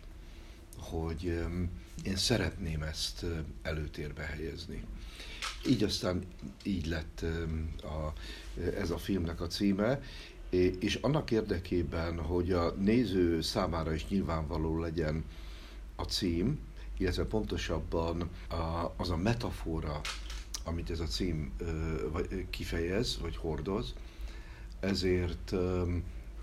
[0.78, 1.24] hogy
[2.02, 3.24] én szeretném ezt
[3.62, 4.84] előtérbe helyezni.
[5.66, 6.22] Így aztán
[6.62, 7.24] így lett
[7.82, 8.12] a,
[8.76, 10.02] ez a filmnek a címe,
[10.78, 15.24] és annak érdekében, hogy a néző számára is nyilvánvaló legyen
[15.96, 16.58] a cím,
[16.98, 18.30] illetve pontosabban
[18.96, 20.00] az a metafora,
[20.64, 21.52] amit ez a cím
[22.50, 23.94] kifejez, vagy hordoz,
[24.80, 25.54] ezért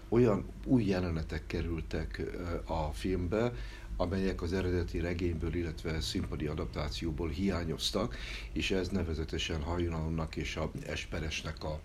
[0.10, 2.22] olyan új jelenetek kerültek
[2.65, 3.54] a filmbe,
[3.98, 8.17] amelyek az eredeti regényből, illetve színpadi adaptációból hiányoztak,
[8.52, 11.80] és ez nevezetesen Hajnalomnak és a Esperesnek a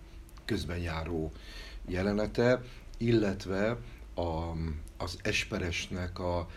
[0.45, 1.31] közben járó
[1.87, 2.61] jelenete,
[2.97, 3.77] illetve
[4.15, 4.51] a,
[4.97, 6.49] az Esperesnek a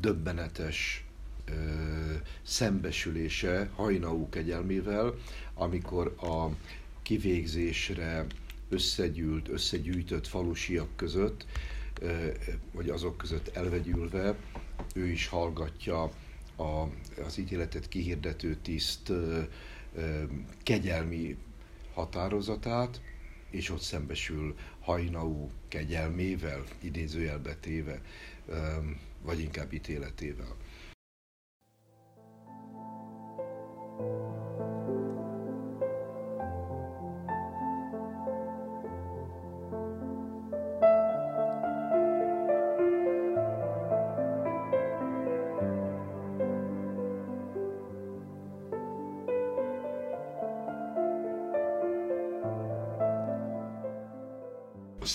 [0.00, 1.04] döbbenetes
[1.44, 1.52] ö,
[2.42, 5.14] szembesülése Hajnaú kegyelmével,
[5.54, 6.48] amikor a
[7.02, 8.26] kivégzésre
[8.68, 11.46] összegyűlt, összegyűjtött falusiak között,
[12.72, 14.36] vagy azok között elvegyülve,
[14.94, 16.02] ő is hallgatja
[16.56, 16.88] a,
[17.26, 19.12] az ítéletet kihirdető tiszt
[20.62, 21.36] kegyelmi
[21.94, 23.00] határozatát,
[23.50, 28.00] és ott szembesül hajnaú kegyelmével, idézőjelbe téve,
[29.22, 30.56] vagy inkább ítéletével.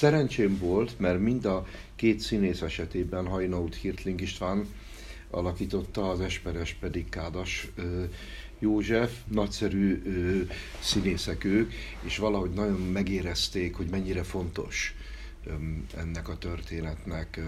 [0.01, 4.65] Szerencsém volt, mert mind a két színész esetében Hajnaut Hirtling István
[5.29, 7.71] alakította, az Esperes pedig Kádas
[8.59, 10.01] József, nagyszerű
[10.79, 14.95] színészek ők, és valahogy nagyon megérezték, hogy mennyire fontos
[15.97, 17.41] ennek a történetnek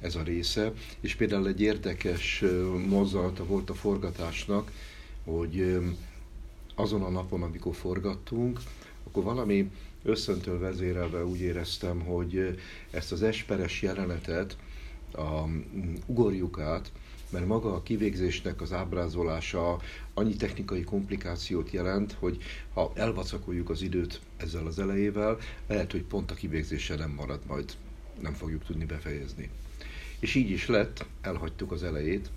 [0.00, 0.72] ez a része.
[1.00, 2.44] És például egy érdekes
[2.86, 4.72] mozzanata volt a forgatásnak,
[5.24, 5.78] hogy
[6.74, 8.60] azon a napon, amikor forgattunk,
[9.08, 9.70] akkor valami
[10.02, 12.58] összöntől vezérelve úgy éreztem, hogy
[12.90, 14.56] ezt az esperes jelenetet,
[15.12, 15.44] a,
[16.06, 16.92] ugorjuk át,
[17.30, 19.80] mert maga a kivégzésnek az ábrázolása
[20.14, 22.42] annyi technikai komplikációt jelent, hogy
[22.72, 27.72] ha elvacakoljuk az időt ezzel az elejével, lehet, hogy pont a kivégzése nem marad, majd
[28.20, 29.50] nem fogjuk tudni befejezni.
[30.18, 32.30] És így is lett, elhagytuk az elejét,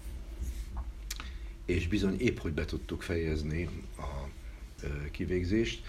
[1.65, 4.29] és bizony épp, hogy be tudtuk fejezni a
[5.11, 5.83] kivégzést,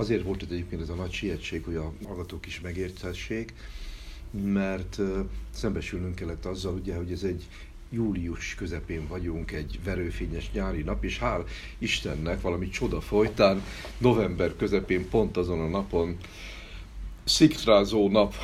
[0.00, 3.52] Azért volt itt egyébként ez a nagy sietség, hogy a hallgatók is megérthessék,
[4.30, 4.98] mert
[5.50, 7.48] szembesülnünk kellett azzal, ugye, hogy ez egy
[7.90, 11.46] július közepén vagyunk, egy verőfényes nyári nap, és hál'
[11.78, 13.62] Istennek valami csoda folytán
[13.98, 16.16] november közepén pont azon a napon
[17.24, 18.34] szikrázó nap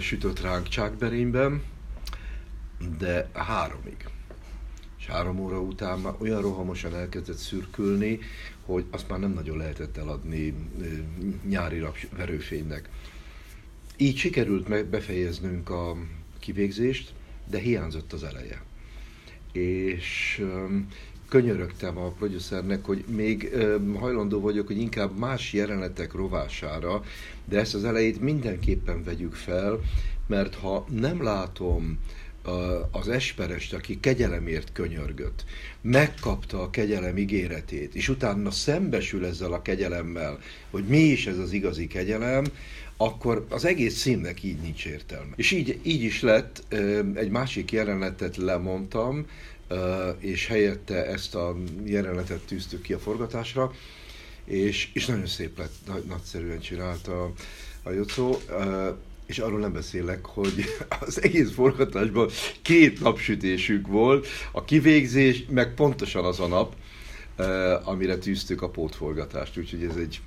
[0.00, 1.62] sütött ránk Csákberényben,
[2.98, 4.13] de háromig.
[5.04, 8.18] És három óra után már olyan rohamosan elkezdett szürkülni,
[8.66, 10.54] hogy azt már nem nagyon lehetett eladni
[11.48, 11.82] nyári
[12.16, 12.88] verőfénynek.
[13.96, 15.96] Így sikerült befejeznünk a
[16.38, 17.12] kivégzést,
[17.50, 18.62] de hiányzott az eleje.
[19.52, 20.42] És
[21.28, 23.56] könyörögtem a producernek, hogy még
[23.98, 27.04] hajlandó vagyok, hogy inkább más jelenetek rovására,
[27.44, 29.80] de ezt az elejét mindenképpen vegyük fel,
[30.26, 31.98] mert ha nem látom
[32.90, 35.44] az esperest, aki kegyelemért könyörgött,
[35.80, 40.38] megkapta a kegyelem ígéretét, és utána szembesül ezzel a kegyelemmel,
[40.70, 42.44] hogy mi is ez az igazi kegyelem,
[42.96, 45.32] akkor az egész színnek így nincs értelme.
[45.36, 46.74] És így, így is lett,
[47.14, 49.26] egy másik jelenetet lemondtam,
[50.18, 53.72] és helyette ezt a jelenetet tűztük ki a forgatásra,
[54.44, 57.32] és, és nagyon szép lett, nagyszerűen csinálta
[57.82, 58.40] a Jocó
[59.26, 60.64] és arról nem beszélek, hogy
[61.06, 62.28] az egész forgatásban
[62.62, 66.74] két napsütésük volt, a kivégzés, meg pontosan az a nap,
[67.36, 70.20] eh, amire tűztük a pótforgatást, úgyhogy ez egy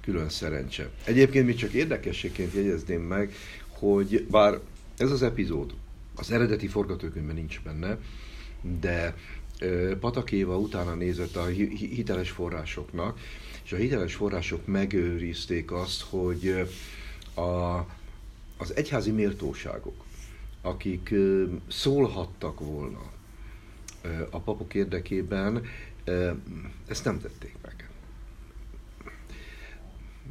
[0.00, 0.90] külön szerencse.
[1.04, 3.34] Egyébként még csak érdekességként jegyezném meg,
[3.68, 4.60] hogy bár
[4.96, 5.74] ez az epizód
[6.16, 7.98] az eredeti forgatókönyvben nincs benne,
[8.80, 9.14] de
[9.58, 13.18] eh, Patakéva utána nézett a hiteles forrásoknak,
[13.64, 17.86] és a hiteles források megőrizték azt, hogy eh, a
[18.56, 20.04] az egyházi méltóságok,
[20.62, 21.14] akik
[21.68, 23.12] szólhattak volna
[24.30, 25.66] a papok érdekében,
[26.86, 27.88] ezt nem tették meg.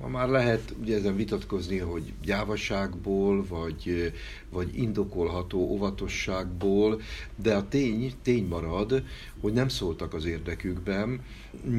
[0.01, 4.13] Ma már lehet ugye ezen vitatkozni, hogy gyávaságból, vagy,
[4.49, 7.01] vagy indokolható óvatosságból,
[7.35, 9.03] de a tény, tény marad,
[9.41, 11.21] hogy nem szóltak az érdekükben,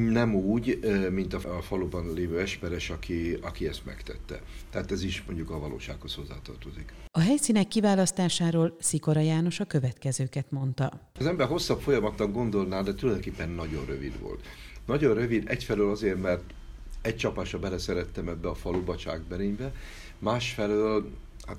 [0.09, 0.79] nem úgy,
[1.11, 4.41] mint a, faluban lévő esperes, aki, aki ezt megtette.
[4.69, 6.93] Tehát ez is mondjuk a valósághoz hozzátartozik.
[7.11, 11.09] A helyszínek kiválasztásáról Szikora János a következőket mondta.
[11.19, 14.45] Az ember hosszabb folyamatnak gondolná, de tulajdonképpen nagyon rövid volt.
[14.85, 16.43] Nagyon rövid, egyfelől azért, mert
[17.05, 19.73] egy csapásra beleszerettem ebbe a faluba, Csákberénybe,
[20.19, 21.11] másfelől
[21.47, 21.57] hát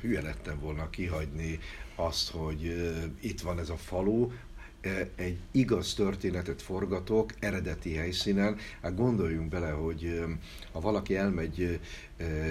[0.00, 1.58] hülye lettem volna kihagyni
[1.94, 4.30] azt, hogy itt van ez a falu,
[5.14, 8.56] egy igaz történetet forgatok eredeti helyszínen.
[8.82, 10.24] Hát gondoljunk bele, hogy
[10.72, 11.80] ha valaki elmegy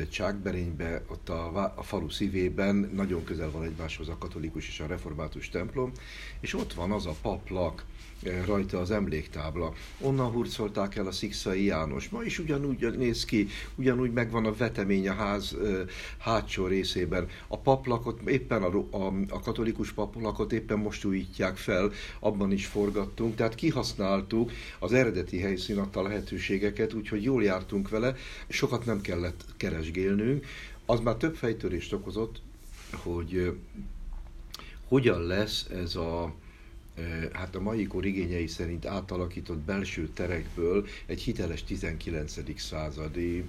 [0.10, 5.50] Csákberénybe, ott a, a falu szívében nagyon közel van egymáshoz a katolikus és a református
[5.50, 5.92] templom,
[6.40, 7.86] és ott van az a paplak,
[8.46, 9.74] rajta az emléktábla.
[10.00, 12.10] Onnan hurcolták el a Szikszai János.
[12.10, 15.56] Ma is ugyanúgy néz ki, ugyanúgy megvan a vetemény a ház
[16.18, 17.28] hátsó részében.
[17.48, 23.36] A paplakot, éppen a, a, a katolikus paplakot éppen most újítják fel, abban is forgattunk,
[23.36, 28.16] tehát kihasználtuk az eredeti helyszín adta lehetőségeket, úgyhogy jól jártunk vele,
[28.48, 30.46] sokat nem kellett keresgélnünk.
[30.86, 32.42] Az már több fejtörést okozott,
[32.92, 33.52] hogy
[34.88, 36.34] hogyan lesz ez a
[37.34, 42.60] hát a mai kor igényei szerint átalakított belső terekből egy hiteles 19.
[42.60, 43.44] századi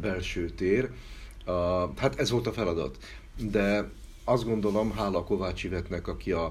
[0.00, 0.90] belső tér.
[1.96, 2.98] Hát ez volt a feladat.
[3.50, 3.90] De
[4.24, 6.50] azt gondolom, hála Kovács Ivetnek, aki a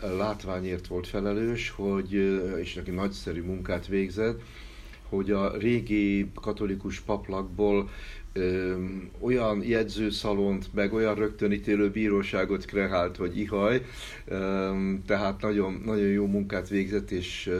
[0.00, 2.12] látványért volt felelős, hogy,
[2.60, 4.40] és neki nagyszerű munkát végzett,
[5.08, 7.90] hogy a régi katolikus paplakból
[9.20, 13.82] olyan jegyzőszalont, meg olyan rögtönítélő bíróságot kreált, hogy ihaj,
[15.06, 17.50] tehát nagyon, nagyon jó munkát végzett, és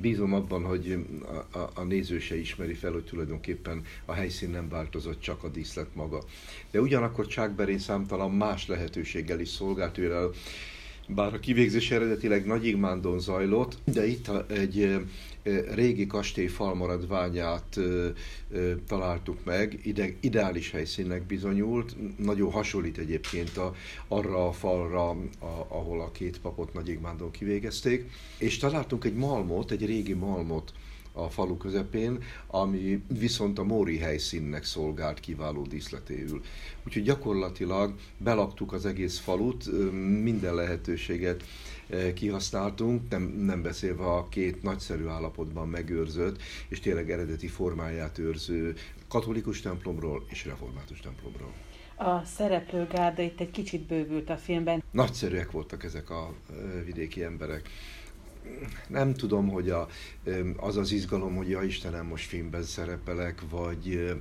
[0.00, 1.04] bízom abban, hogy
[1.52, 5.48] a, a, a néző se ismeri fel, hogy tulajdonképpen a helyszín nem változott, csak a
[5.48, 6.22] díszlet maga.
[6.70, 10.16] De ugyanakkor Csákberén számtalan más lehetőséggel is szolgált, őre
[11.14, 14.98] bár a kivégzés eredetileg Nagyigmándon zajlott, de itt egy
[15.74, 17.78] régi kastély falmaradványát
[18.86, 23.74] találtuk meg, ide, ideális helyszínnek bizonyult, nagyon hasonlít egyébként a,
[24.08, 29.86] arra a falra, a, ahol a két papot Nagyigmándon kivégezték, és találtunk egy malmot, egy
[29.86, 30.72] régi malmot,
[31.18, 36.40] a falu közepén, ami viszont a Móri helyszínnek szolgált kiváló díszletéül.
[36.86, 39.64] Úgyhogy gyakorlatilag belaktuk az egész falut,
[40.22, 41.44] minden lehetőséget
[42.14, 48.74] kihasználtunk, nem, nem beszélve a két nagyszerű állapotban megőrzött, és tényleg eredeti formáját őrző
[49.08, 51.52] katolikus templomról és református templomról.
[51.96, 54.82] A szereplőgárda itt egy kicsit bővült a filmben.
[54.90, 56.34] Nagyszerűek voltak ezek a
[56.84, 57.68] vidéki emberek
[58.88, 59.88] nem tudom, hogy a,
[60.56, 64.14] az az izgalom, hogy ja Istenem, most filmben szerepelek, vagy,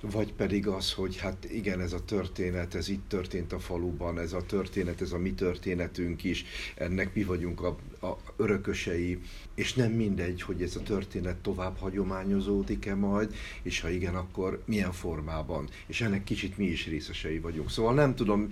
[0.00, 4.32] vagy pedig az, hogy hát igen, ez a történet, ez itt történt a faluban, ez
[4.32, 9.18] a történet, ez a mi történetünk is, ennek mi vagyunk a, a örökösei,
[9.54, 14.92] és nem mindegy, hogy ez a történet tovább hagyományozódik-e majd, és ha igen, akkor milyen
[14.92, 17.70] formában, és ennek kicsit mi is részesei vagyunk.
[17.70, 18.48] Szóval nem tudom,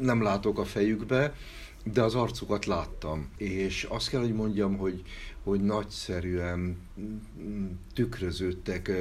[0.00, 1.34] nem látok a fejükbe,
[1.92, 5.02] de az arcukat láttam, és azt kell, hogy mondjam, hogy,
[5.42, 6.76] hogy nagyszerűen
[7.94, 8.92] tükröződtek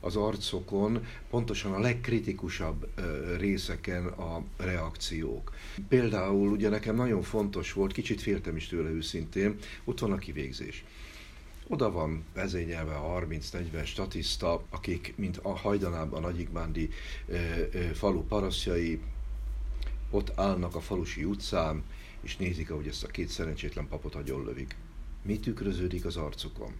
[0.00, 2.88] az arcokon pontosan a legkritikusabb
[3.38, 5.52] részeken a reakciók.
[5.88, 10.84] Például ugye nekem nagyon fontos volt, kicsit féltem is tőle őszintén, ott van a kivégzés.
[11.66, 16.88] Oda van vezényelve a 30-40 statiszta, akik, mint a hajdanában a Nagyikbándi
[17.94, 19.00] falu parasztjai,
[20.10, 21.82] ott állnak a falusi utcán,
[22.22, 24.76] és nézik, ahogy ezt a két szerencsétlen papot lövik.
[25.22, 26.72] Mi tükröződik az arcukon?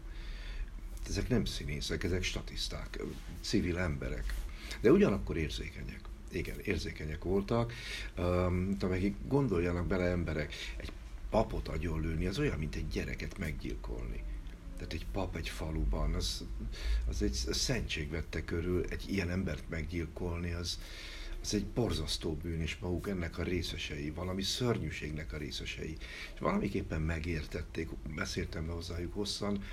[1.09, 3.03] Ezek nem színészek, ezek statiszták,
[3.41, 4.35] civil emberek,
[4.81, 6.01] de ugyanakkor érzékenyek.
[6.31, 7.73] Igen, érzékenyek voltak,
[8.19, 10.93] um, amelyek gondoljanak bele emberek, egy
[11.31, 14.23] papot agyonlőni, az olyan, mint egy gyereket meggyilkolni.
[14.77, 16.45] Tehát egy pap egy faluban, az,
[17.09, 20.79] az egy szentség vette körül, egy ilyen embert meggyilkolni, az,
[21.43, 25.97] ez egy borzasztó bűn, és maguk ennek a részesei, valami szörnyűségnek a részesei.
[26.35, 29.65] És valamiképpen megértették, beszéltem hozzájuk hosszan,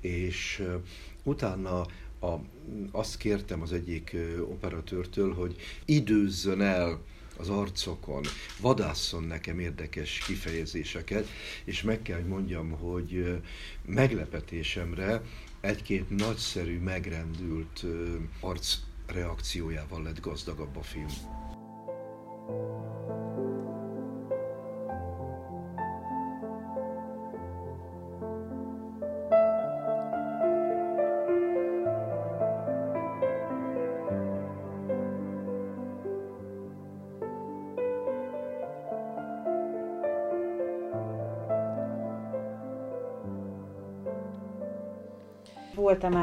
[0.00, 0.62] és
[1.22, 1.80] utána
[2.20, 2.40] a,
[2.90, 7.00] azt kértem az egyik operatőrtől, hogy időzzön el
[7.36, 8.22] az arcokon,
[8.60, 11.28] vadásszon nekem érdekes kifejezéseket,
[11.64, 13.40] és meg kell, hogy mondjam, hogy
[13.84, 15.22] meglepetésemre
[15.60, 17.84] egy-két nagyszerű, megrendült
[18.40, 20.82] arc reakciójával lett gazdagabb a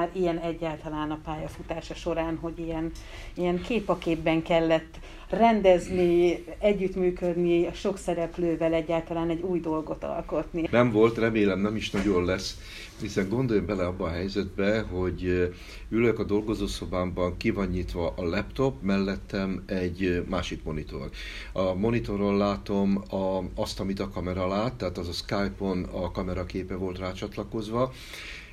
[0.09, 2.91] már ilyen egyáltalán a pályafutása során, hogy ilyen,
[3.33, 4.99] ilyen kép a képben kellett
[5.29, 10.67] rendezni, együttműködni a sok szereplővel, egyáltalán egy új dolgot alkotni?
[10.71, 12.57] Nem volt, remélem nem is nagyon lesz,
[13.01, 15.51] hiszen gondolj bele abba a helyzetbe, hogy
[15.89, 21.09] ülök a dolgozószobámban, ki van nyitva a laptop, mellettem egy másik monitor.
[21.53, 26.45] A monitoron látom a, azt, amit a kamera lát, tehát az a Skype-on a kamera
[26.45, 27.91] képe volt rácsatlakozva,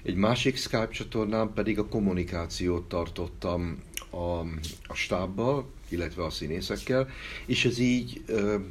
[0.06, 4.38] egy másik Skype csatornán pedig a kommunikációt tartottam a,
[4.86, 7.08] a stábbal, illetve a színészekkel,
[7.46, 8.24] és ez így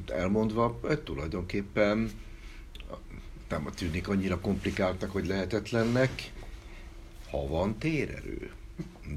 [0.07, 2.11] elmondva tulajdonképpen
[3.49, 6.31] nem tűnik annyira komplikáltnak, hogy lehetetlennek,
[7.29, 8.51] ha van térerő.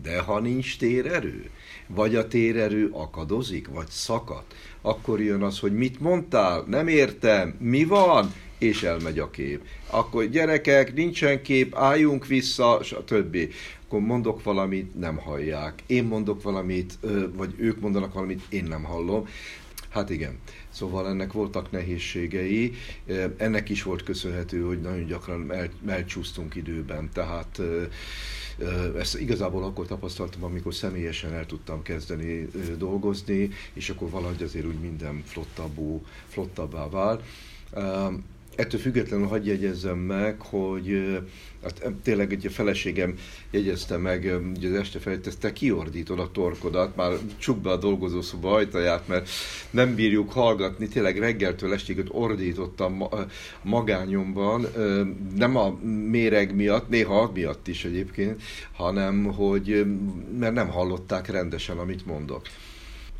[0.02, 1.50] De ha nincs térerő,
[1.86, 4.44] vagy a térerő akadozik, vagy szakad,
[4.80, 9.60] akkor jön az, hogy mit mondtál, nem értem, mi van, és elmegy a kép.
[9.90, 13.36] Akkor gyerekek, nincsen kép, álljunk vissza, stb.
[13.86, 15.82] Akkor mondok valamit, nem hallják.
[15.86, 16.98] Én mondok valamit,
[17.32, 19.28] vagy ők mondanak valamit, én nem hallom.
[19.88, 20.38] Hát igen,
[20.68, 22.74] szóval ennek voltak nehézségei,
[23.36, 27.60] ennek is volt köszönhető, hogy nagyon gyakran el, elcsúsztunk időben, tehát
[28.98, 32.48] ezt igazából akkor tapasztaltam, amikor személyesen el tudtam kezdeni
[32.78, 37.22] dolgozni, és akkor valahogy azért úgy minden flottabbú, flottabbá vált.
[38.58, 41.18] Ettől függetlenül hagyj jegyezzem meg, hogy
[41.62, 43.14] hát tényleg egy a feleségem
[43.50, 48.54] jegyezte meg, ugye az este felett, te kiordítod a torkodat, már csuk be a dolgozószoba
[48.54, 49.28] ajtaját, mert
[49.70, 53.02] nem bírjuk hallgatni, tényleg reggeltől estig ordítottam
[53.62, 54.66] magányomban,
[55.36, 55.78] nem a
[56.10, 58.42] méreg miatt, néha miatt is egyébként,
[58.72, 59.86] hanem hogy
[60.38, 62.42] mert nem hallották rendesen, amit mondok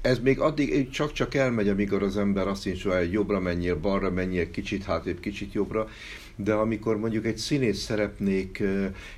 [0.01, 4.51] ez még addig csak-csak elmegy, amikor az ember azt is, hogy jobbra menjél, balra menjél,
[4.51, 5.88] kicsit hátrébb, kicsit jobbra,
[6.36, 8.62] de amikor mondjuk egy színész szeretnék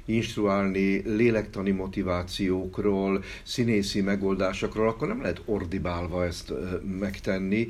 [0.04, 6.52] instruálni lélektani motivációkról, színészi megoldásokról, akkor nem lehet ordibálva ezt
[6.98, 7.68] megtenni,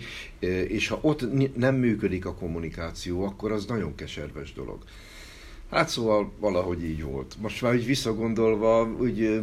[0.68, 4.78] és ha ott nem működik a kommunikáció, akkor az nagyon keserves dolog.
[5.70, 7.36] Hát szóval valahogy így volt.
[7.40, 9.40] Most már úgy visszagondolva, úgy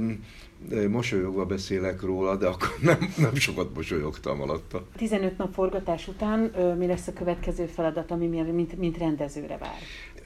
[0.89, 4.85] mosolyogva beszélek róla, de akkor nem, nem sokat mosolyogtam alatta.
[4.95, 6.39] 15 nap forgatás után
[6.77, 9.77] mi lesz a következő feladat, ami mint, mint rendezőre vár?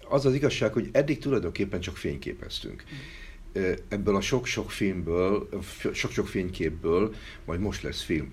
[0.10, 2.84] Az az igazság, hogy eddig tulajdonképpen csak fényképeztünk.
[3.88, 5.50] Ebből a sok-sok filmből,
[5.94, 7.14] sok-sok fényképből
[7.46, 8.32] majd most lesz film.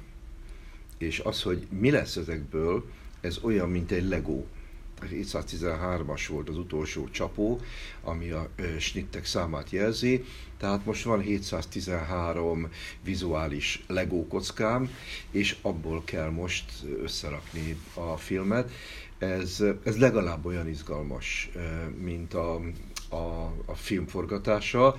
[0.99, 2.84] És az, hogy mi lesz ezekből,
[3.20, 4.44] ez olyan, mint egy Lego
[5.07, 7.61] 713-as volt az utolsó csapó,
[8.03, 10.24] ami a snittek számát jelzi,
[10.59, 12.68] tehát most van 713
[13.03, 14.90] vizuális Lego kockám,
[15.30, 16.64] és abból kell most
[17.03, 18.70] összerakni a filmet.
[19.18, 21.51] Ez, ez legalább olyan izgalmas,
[21.99, 22.55] mint a,
[23.09, 24.96] a, a film forgatása.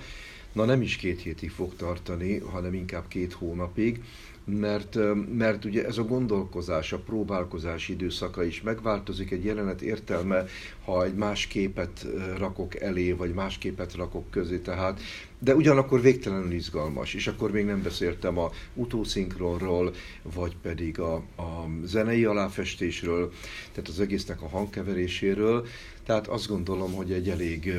[0.52, 4.02] Na nem is két hétig fog tartani, hanem inkább két hónapig
[4.44, 4.98] mert,
[5.38, 10.44] mert ugye ez a gondolkozás, a próbálkozás időszaka is megváltozik, egy jelenet értelme,
[10.84, 12.06] ha egy más képet
[12.38, 15.00] rakok elé, vagy más képet rakok közé, tehát,
[15.38, 21.68] de ugyanakkor végtelenül izgalmas, és akkor még nem beszéltem a utószinkronról, vagy pedig a, a
[21.84, 23.32] zenei aláfestésről,
[23.72, 25.66] tehát az egésznek a hangkeveréséről,
[26.04, 27.74] tehát azt gondolom, hogy egy elég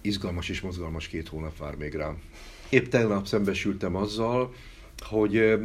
[0.00, 2.18] izgalmas és mozgalmas két hónap vár még rám.
[2.68, 4.52] Épp tegnap szembesültem azzal,
[5.00, 5.58] hogy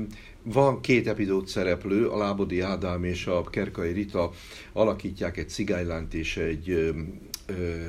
[0.44, 4.32] van két epizód szereplő, a Lábodi Ádám és a Kerkai Rita
[4.74, 6.90] alakítják egy cigánylányt és egy ö,
[7.46, 7.86] ö,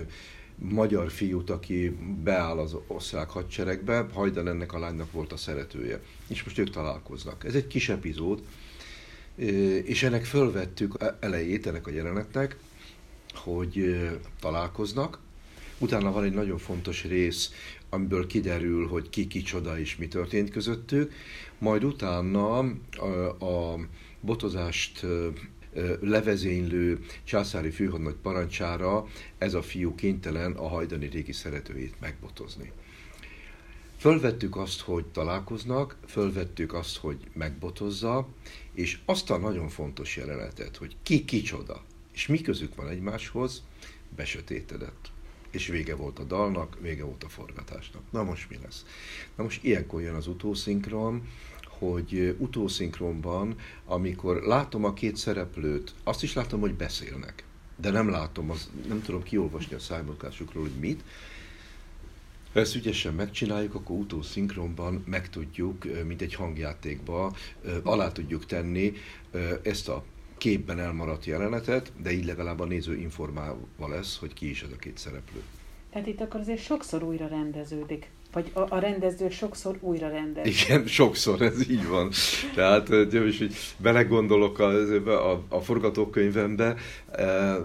[0.56, 6.00] magyar fiút, aki beáll az osztrák hadseregbe, Hajdan ennek a lánynak volt a szeretője.
[6.28, 7.44] És most ők találkoznak.
[7.44, 8.42] Ez egy kis epizód,
[9.84, 12.56] és ennek fölvettük e, elejét ennek a jelenetnek,
[13.34, 14.00] hogy
[14.40, 15.18] találkoznak,
[15.78, 17.50] Utána van egy nagyon fontos rész,
[17.94, 21.12] amiből kiderül, hogy ki kicsoda és mi történt közöttük.
[21.58, 22.58] Majd utána
[23.38, 23.78] a,
[24.20, 25.06] botozást
[26.00, 29.06] levezénylő császári főhadnagy parancsára
[29.38, 32.72] ez a fiú kénytelen a hajdani régi szeretőjét megbotozni.
[33.98, 38.28] Fölvettük azt, hogy találkoznak, fölvettük azt, hogy megbotozza,
[38.74, 41.82] és azt a nagyon fontos jelenetet, hogy ki kicsoda,
[42.12, 43.62] és mi közük van egymáshoz,
[44.16, 45.12] besötétedett
[45.54, 48.02] és vége volt a dalnak, vége volt a forgatásnak.
[48.10, 48.84] Na most mi lesz?
[49.36, 51.28] Na most ilyenkor jön az utószinkron,
[51.62, 57.44] hogy utószinkronban, amikor látom a két szereplőt, azt is látom, hogy beszélnek,
[57.76, 61.04] de nem látom, az, nem tudom kiolvasni a szájmozgásukról, hogy mit,
[62.52, 67.36] ha ezt ügyesen megcsináljuk, akkor utószinkronban meg tudjuk, mint egy hangjátékba,
[67.82, 68.92] alá tudjuk tenni
[69.62, 70.04] ezt a
[70.38, 74.76] képben elmaradt jelenetet, de így legalább a néző informálva lesz, hogy ki is ez a
[74.76, 75.42] két szereplő.
[75.94, 78.10] Tehát itt akkor azért sokszor újra rendeződik.
[78.32, 80.46] Vagy a, a rendező sokszor újra rendez.
[80.46, 82.10] Igen, sokszor, ez így van.
[82.54, 84.70] Tehát, hogy, hogy belegondolok a,
[85.30, 86.76] a, a forgatókönyvembe,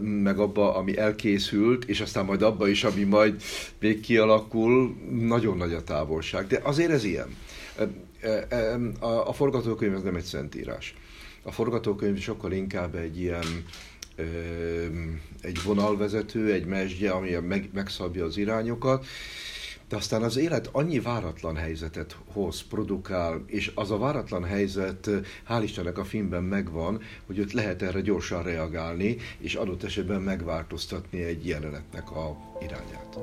[0.01, 3.41] meg abba, ami elkészült, és aztán majd abba is, ami majd
[3.80, 6.47] még kialakul, nagyon nagy a távolság.
[6.47, 7.36] De azért ez ilyen.
[8.99, 10.95] A, a forgatókönyv ez nem egy szentírás.
[11.43, 13.65] A forgatókönyv sokkal inkább egy ilyen
[15.41, 19.05] egy vonalvezető, egy mesdje, ami meg, megszabja az irányokat,
[19.89, 25.09] de aztán az élet annyi váratlan helyzetet hoz, produkál, és az a váratlan helyzet,
[25.49, 31.23] hál' Istennek a filmben megvan, hogy ott lehet erre gyorsan reagálni, és adott esetben megváltoztatni
[31.23, 33.17] egy jelenetnek a irányát.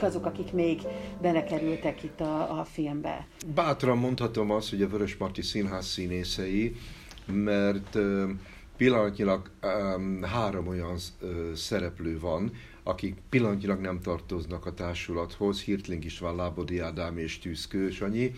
[0.00, 0.80] Kik azok, akik még
[1.20, 3.26] belekerültek itt a, a filmbe?
[3.54, 6.76] Bátran mondhatom azt, hogy a Vörös Marti Színház színészei,
[7.26, 7.98] mert
[8.76, 9.50] pillanatnyilag
[10.22, 10.96] három olyan
[11.54, 18.32] szereplő van, akik pillanatnyilag nem tartoznak a társulathoz, Hirtling István, Lábodi Ádám és Tűzkő Sanyi,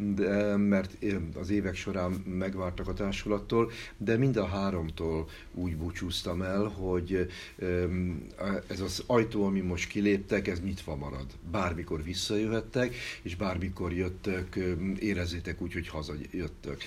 [0.00, 0.96] de, mert
[1.34, 7.28] az évek során megvártak a társulattól, de mind a háromtól úgy búcsúztam el, hogy
[8.66, 11.26] ez az ajtó, ami most kiléptek, ez nyitva marad.
[11.50, 14.56] Bármikor visszajöhettek, és bármikor jöttök,
[14.98, 16.82] érezzétek úgy, hogy hazajöttök.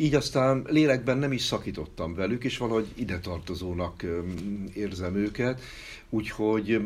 [0.00, 4.04] Így aztán lélekben nem is szakítottam velük, és valahogy ide tartozónak
[4.74, 5.60] érzem őket,
[6.10, 6.80] úgyhogy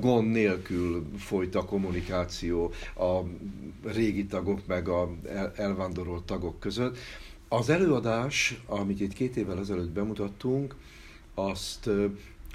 [0.00, 3.20] gond nélkül folyt a kommunikáció a
[3.84, 5.14] régi tagok meg a
[5.56, 6.98] elvándorolt tagok között.
[7.48, 10.74] Az előadás, amit itt két évvel ezelőtt bemutattunk,
[11.34, 11.86] azt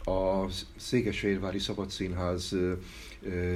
[0.04, 2.56] a Székesfehérvári Szabadszínház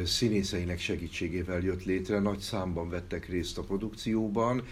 [0.06, 4.64] színészeinek segítségével jött létre, nagy számban vettek részt a produkcióban,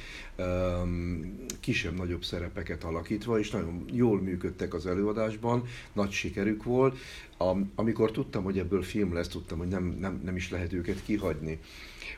[1.59, 5.63] kisebb-nagyobb szerepeket alakítva, és nagyon jól működtek az előadásban,
[5.93, 6.97] nagy sikerük volt.
[7.75, 11.59] Amikor tudtam, hogy ebből film lesz, tudtam, hogy nem, nem, nem is lehet őket kihagyni.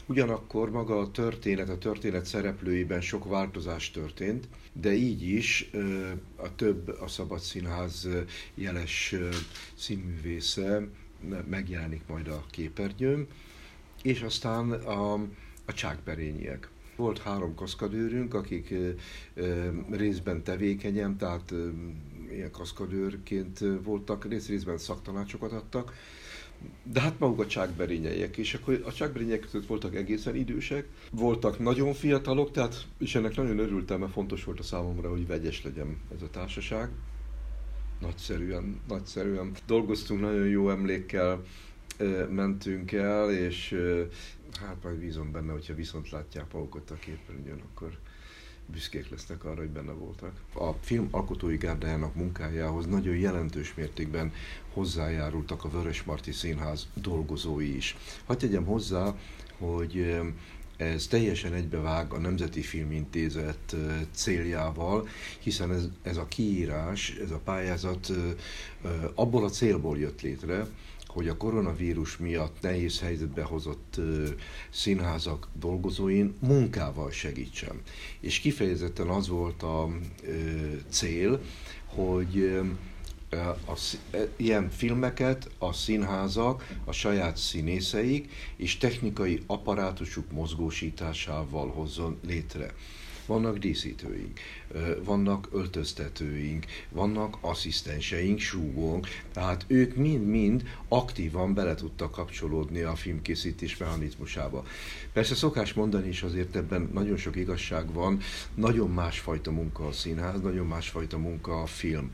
[0.05, 5.69] Ugyanakkor maga a történet, a történet szereplőiben sok változás történt, de így is
[6.35, 8.07] a több a Szabad Színház
[8.55, 9.15] jeles
[9.75, 10.87] színművésze
[11.49, 13.27] megjelenik majd a képernyőn,
[14.03, 15.13] és aztán a,
[15.65, 16.69] a csákberényiek.
[16.95, 18.73] Volt három kaszkadőrünk, akik
[19.91, 21.53] részben tevékenyen, tehát
[22.31, 25.93] ilyen kaszkadőrként voltak, rész részben szaktanácsokat adtak,
[26.83, 31.93] de hát maguk a csákberényeiek, és akkor a csákberények között voltak egészen idősek, voltak nagyon
[31.93, 36.21] fiatalok, tehát és ennek nagyon örültem, mert fontos volt a számomra, hogy vegyes legyen ez
[36.21, 36.89] a társaság.
[38.01, 39.51] Nagyszerűen, nagyszerűen.
[39.65, 41.43] Dolgoztunk, nagyon jó emlékkel
[42.29, 43.75] mentünk el, és
[44.59, 47.97] hát majd bízom benne, hogyha viszont látják magukat a képernyőn, akkor
[48.65, 50.33] büszkék lesznek arra, hogy benne voltak.
[50.53, 54.33] A film alkotói gárdájának munkájához nagyon jelentős mértékben
[54.73, 57.97] hozzájárultak a Vörösmarty Színház dolgozói is.
[58.25, 59.15] Hadd tegyem hozzá,
[59.57, 60.21] hogy
[60.81, 63.75] ez teljesen egybevág a Nemzeti Filmintézet
[64.11, 65.07] céljával,
[65.39, 68.11] hiszen ez, ez a kiírás, ez a pályázat
[69.15, 70.65] abból a célból jött létre,
[71.07, 74.01] hogy a koronavírus miatt nehéz helyzetbe hozott
[74.69, 77.81] színházak dolgozóin munkával segítsen.
[78.19, 79.89] És kifejezetten az volt a
[80.89, 81.41] cél,
[81.85, 82.59] hogy
[83.65, 83.77] a,
[84.35, 92.73] ilyen filmeket a színházak a saját színészeik és technikai apparátusuk mozgósításával hozzon létre.
[93.25, 94.39] Vannak díszítőink,
[95.03, 104.65] vannak öltöztetőink, vannak asszisztenseink, súgónk, tehát ők mind-mind aktívan bele tudtak kapcsolódni a filmkészítés mechanizmusába.
[105.13, 108.19] Persze szokás mondani is azért ebben nagyon sok igazság van,
[108.55, 112.11] nagyon másfajta munka a színház, nagyon másfajta munka a film.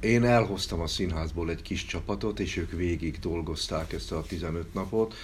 [0.00, 5.14] Én elhoztam a színházból egy kis csapatot, és ők végig dolgozták ezt a 15 napot,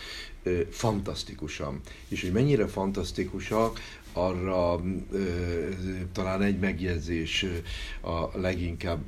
[0.70, 1.81] fantasztikusan.
[2.09, 3.81] És hogy mennyire fantasztikusak,
[4.12, 4.81] arra
[6.12, 7.47] talán egy megjegyzés
[8.01, 9.03] a leginkább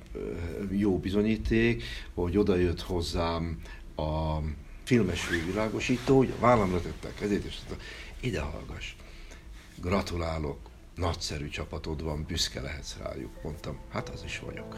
[0.71, 1.83] jó bizonyíték,
[2.15, 3.61] hogy oda jött hozzám
[3.97, 4.39] a
[4.85, 7.85] filmes fővilágosító, hogy a vállamra tettek ezért, és mondta,
[8.21, 8.95] ide hallgass,
[9.81, 10.59] gratulálok,
[10.95, 13.43] nagyszerű csapatod van, büszke lehetsz rájuk.
[13.43, 14.77] Mondtam, hát az is vagyok.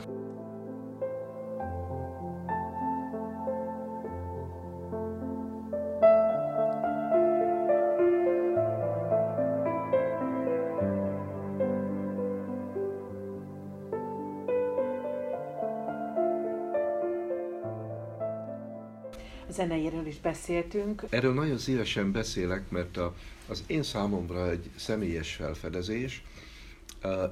[19.55, 21.03] Zenéjéről is beszéltünk.
[21.11, 23.15] Erről nagyon szívesen beszélek, mert a,
[23.47, 26.23] az én számomra egy személyes felfedezés,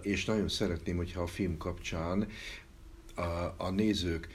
[0.02, 2.28] és nagyon szeretném, hogyha a film kapcsán
[3.14, 4.28] a, a nézők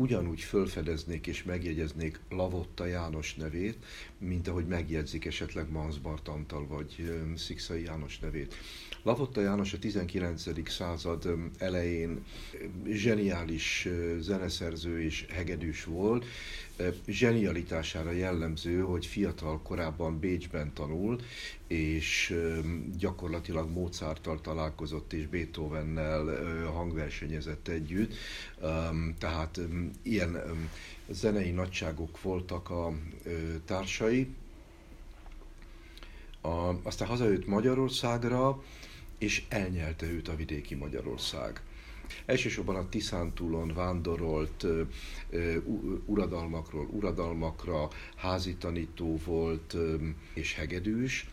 [0.00, 3.76] ugyanúgy fölfedeznék és megjegyeznék Lavotta János nevét,
[4.18, 8.54] mint ahogy megjegyzik esetleg Mans Bartantal vagy Szikszai János nevét.
[9.02, 10.68] Lavotta János a 19.
[10.70, 11.28] század
[11.58, 12.24] elején
[12.90, 13.88] zseniális
[14.18, 16.24] zeneszerző és hegedűs volt.
[17.06, 21.20] Zsenialitására jellemző, hogy fiatal korában Bécsben tanul,
[21.66, 22.36] és
[22.98, 26.24] gyakorlatilag Mozarttal találkozott és Beethovennel
[26.72, 28.14] hangversenyezett együtt.
[29.18, 29.60] Tehát
[30.02, 30.42] ilyen
[31.08, 32.92] zenei nagyságok voltak a
[33.64, 34.28] társai.
[36.42, 38.62] A, aztán hazajött Magyarországra,
[39.20, 41.62] és elnyelte őt a vidéki Magyarország.
[42.26, 44.66] Elsősorban a Tiszántúlon vándorolt
[46.04, 49.76] uradalmakról uradalmakra, házítanító volt
[50.34, 51.28] és hegedűs,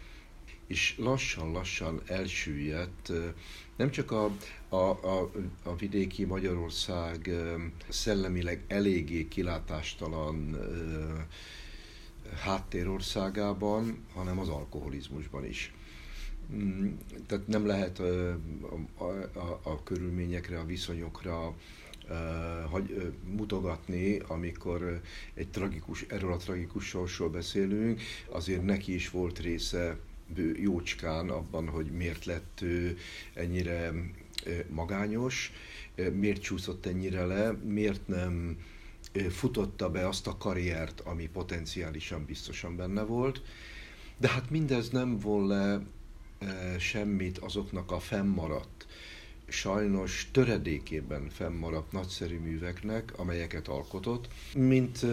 [0.67, 3.11] és lassan-lassan elsüllyedt
[3.75, 4.31] nem csak a,
[4.69, 5.31] a, a,
[5.63, 7.29] a vidéki Magyarország
[7.88, 10.57] szellemileg eléggé kilátástalan
[12.43, 15.73] háttérországában, hanem az alkoholizmusban is.
[16.53, 16.87] Mm,
[17.27, 18.37] tehát nem lehet a,
[19.33, 21.55] a, a, körülményekre, a viszonyokra
[22.69, 25.01] hogy mutogatni, amikor
[25.33, 29.97] egy tragikus, erről a tragikus sorsról beszélünk, azért neki is volt része
[30.55, 32.97] jócskán abban, hogy miért lett ő
[33.33, 33.93] ennyire
[34.69, 35.51] magányos,
[36.13, 38.57] miért csúszott ennyire le, miért nem
[39.29, 43.41] futotta be azt a karriert, ami potenciálisan biztosan benne volt.
[44.17, 45.81] De hát mindez nem von le
[46.77, 48.85] semmit azoknak a fennmaradt,
[49.47, 55.05] sajnos töredékében fennmaradt nagyszerű műveknek, amelyeket alkotott, mint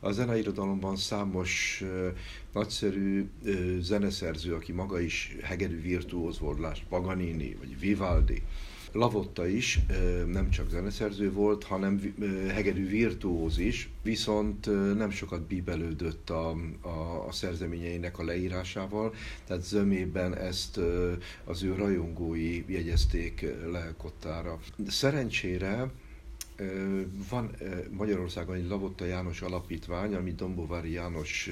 [0.00, 1.84] a zeneirodalomban számos
[2.52, 3.28] nagyszerű
[3.80, 8.42] zeneszerző, aki maga is hegedű virtuóz volt, Paganini vagy Vivaldi,
[8.98, 9.80] Lavotta is
[10.26, 12.14] nem csak zeneszerző volt, hanem
[12.48, 19.14] hegedű virtuóz is, viszont nem sokat bíbelődött a, a, a szerzeményeinek a leírásával,
[19.46, 20.80] tehát zömében ezt
[21.44, 24.58] az ő rajongói jegyezték lelkottára.
[24.88, 25.90] Szerencsére
[27.30, 27.50] van
[27.90, 31.50] Magyarországon egy Lavotta János alapítvány, amit Dombovári János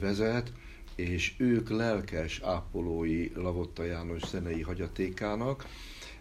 [0.00, 0.52] vezet,
[0.94, 5.66] és ők lelkes ápolói Lavotta János zenei hagyatékának,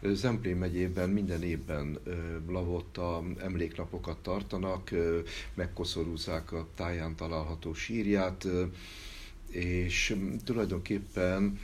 [0.01, 1.99] Zemplén megyében minden évben
[2.47, 4.89] Lavotta emléknapokat tartanak,
[5.53, 8.47] megkoszorúzzák a táján található sírját,
[9.49, 11.59] és tulajdonképpen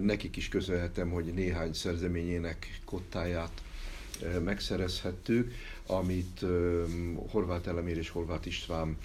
[0.00, 3.62] nekik is köszönhetem, hogy néhány szerzeményének kottáját
[4.44, 5.52] megszerezhettük,
[5.86, 6.44] amit
[7.30, 8.96] Horváth Elemér és Horváth István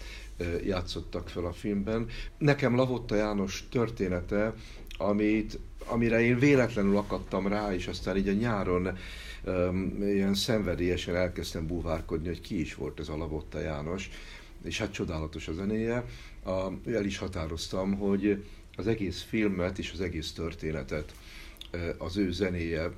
[0.64, 2.08] játszottak fel a filmben.
[2.38, 4.54] Nekem Lavotta János története,
[4.98, 8.98] amit amire én véletlenül akadtam rá, és aztán így a nyáron
[9.46, 14.10] um, ilyen szenvedélyesen elkezdtem búvárkodni, hogy ki is volt ez a Lavotta János,
[14.64, 16.06] és hát csodálatos a zenéje.
[16.46, 18.44] A, el is határoztam, hogy
[18.76, 21.14] az egész filmet és az egész történetet
[21.98, 22.92] az ő zenéje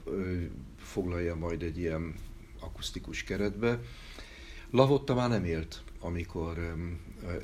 [0.77, 2.13] foglalja majd egy ilyen
[2.59, 3.79] akusztikus keretbe.
[4.71, 6.75] Lavotta már nem élt, amikor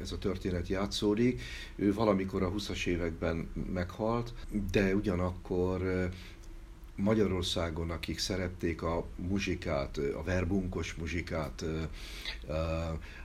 [0.02, 1.42] ez a történet játszódik.
[1.76, 4.34] Ő valamikor a 20-as években meghalt,
[4.72, 6.10] de ugyanakkor
[6.96, 11.66] Magyarországon, akik szerették a muzsikát, a verbunkos muzsikát,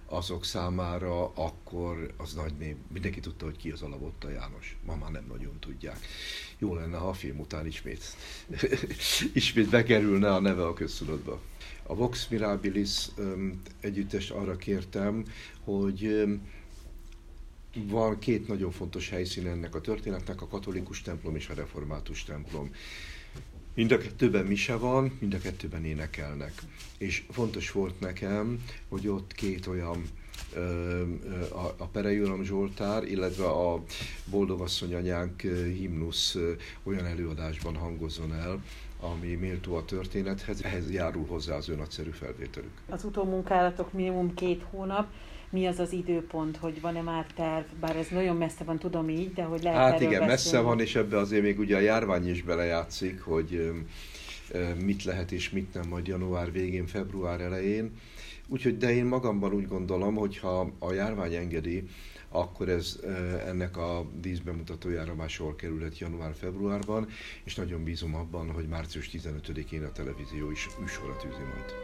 [0.06, 4.76] azok számára akkor az nagy név, mindenki tudta, hogy ki az Alavotta János.
[4.86, 5.98] Ma már nem nagyon tudják.
[6.58, 8.04] Jó lenne, ha a film után ismét,
[9.32, 11.40] ismét bekerülne a neve a köztudatba.
[11.90, 13.08] A Vox Mirabilis
[13.80, 15.24] együttes arra kértem,
[15.64, 16.24] hogy
[17.74, 22.70] van két nagyon fontos helyszín ennek a történetnek, a katolikus templom és a református templom.
[23.74, 26.52] Mind a kettőben mise van, mind a kettőben énekelnek.
[26.98, 30.02] És fontos volt nekem, hogy ott két olyan
[31.52, 33.84] a, a Perejúram Zsoltár, illetve a
[34.24, 35.40] Boldogasszony anyánk
[35.76, 36.36] himnusz
[36.82, 38.62] olyan előadásban hangozzon el,
[39.00, 42.70] ami méltó a történethez, ehhez járul hozzá az ő nagyszerű felvételük.
[42.88, 45.06] Az utómunkálatok minimum két hónap,
[45.50, 49.32] mi az az időpont, hogy van-e már terv, bár ez nagyon messze van, tudom így,
[49.32, 50.26] de hogy lehet Hát igen, beszélni.
[50.26, 53.72] messze van, és ebbe azért még ugye a járvány is belejátszik, hogy
[54.84, 57.90] mit lehet és mit nem majd január végén, február elején.
[58.48, 61.84] Úgyhogy, de én magamban úgy gondolom, hogy ha a járvány engedi,
[62.32, 62.98] akkor ez
[63.46, 67.08] ennek a díszbemutatójára már sor kerülhet január-februárban,
[67.44, 71.74] és nagyon bízom abban, hogy március 15-én a televízió is műsorra tűzi majd.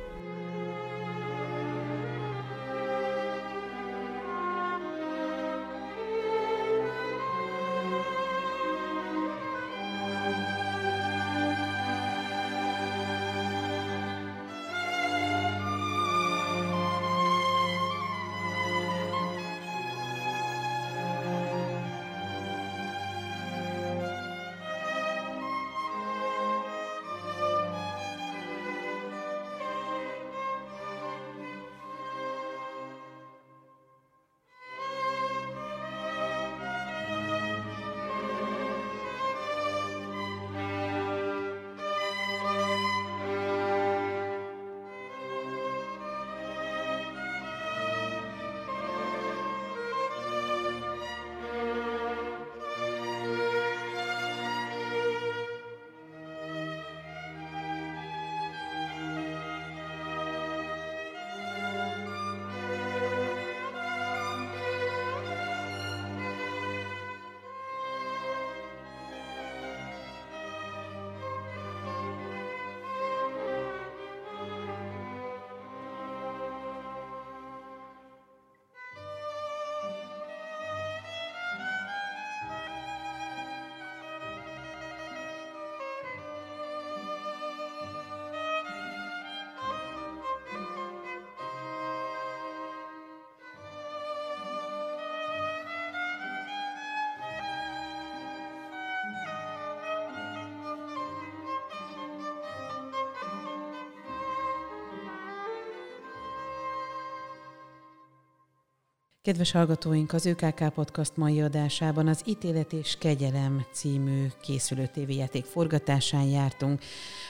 [109.26, 116.22] Kedves hallgatóink, az ÖKK Podcast mai adásában az Ítélet és Kegyelem című készülő tévéjáték forgatásán
[116.22, 116.80] jártunk.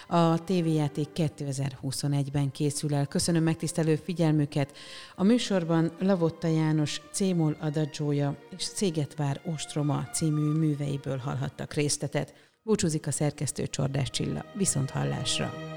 [0.08, 3.06] A tévéjáték 2021-ben készül el.
[3.06, 4.76] Köszönöm megtisztelő figyelmüket.
[5.14, 12.34] A műsorban Lavotta János Cémol Adadzsója és Szégetvár Ostroma című műveiből hallhattak részletet.
[12.62, 14.44] Búcsúzik a szerkesztő Csordás Csilla.
[14.54, 15.75] Viszont hallásra!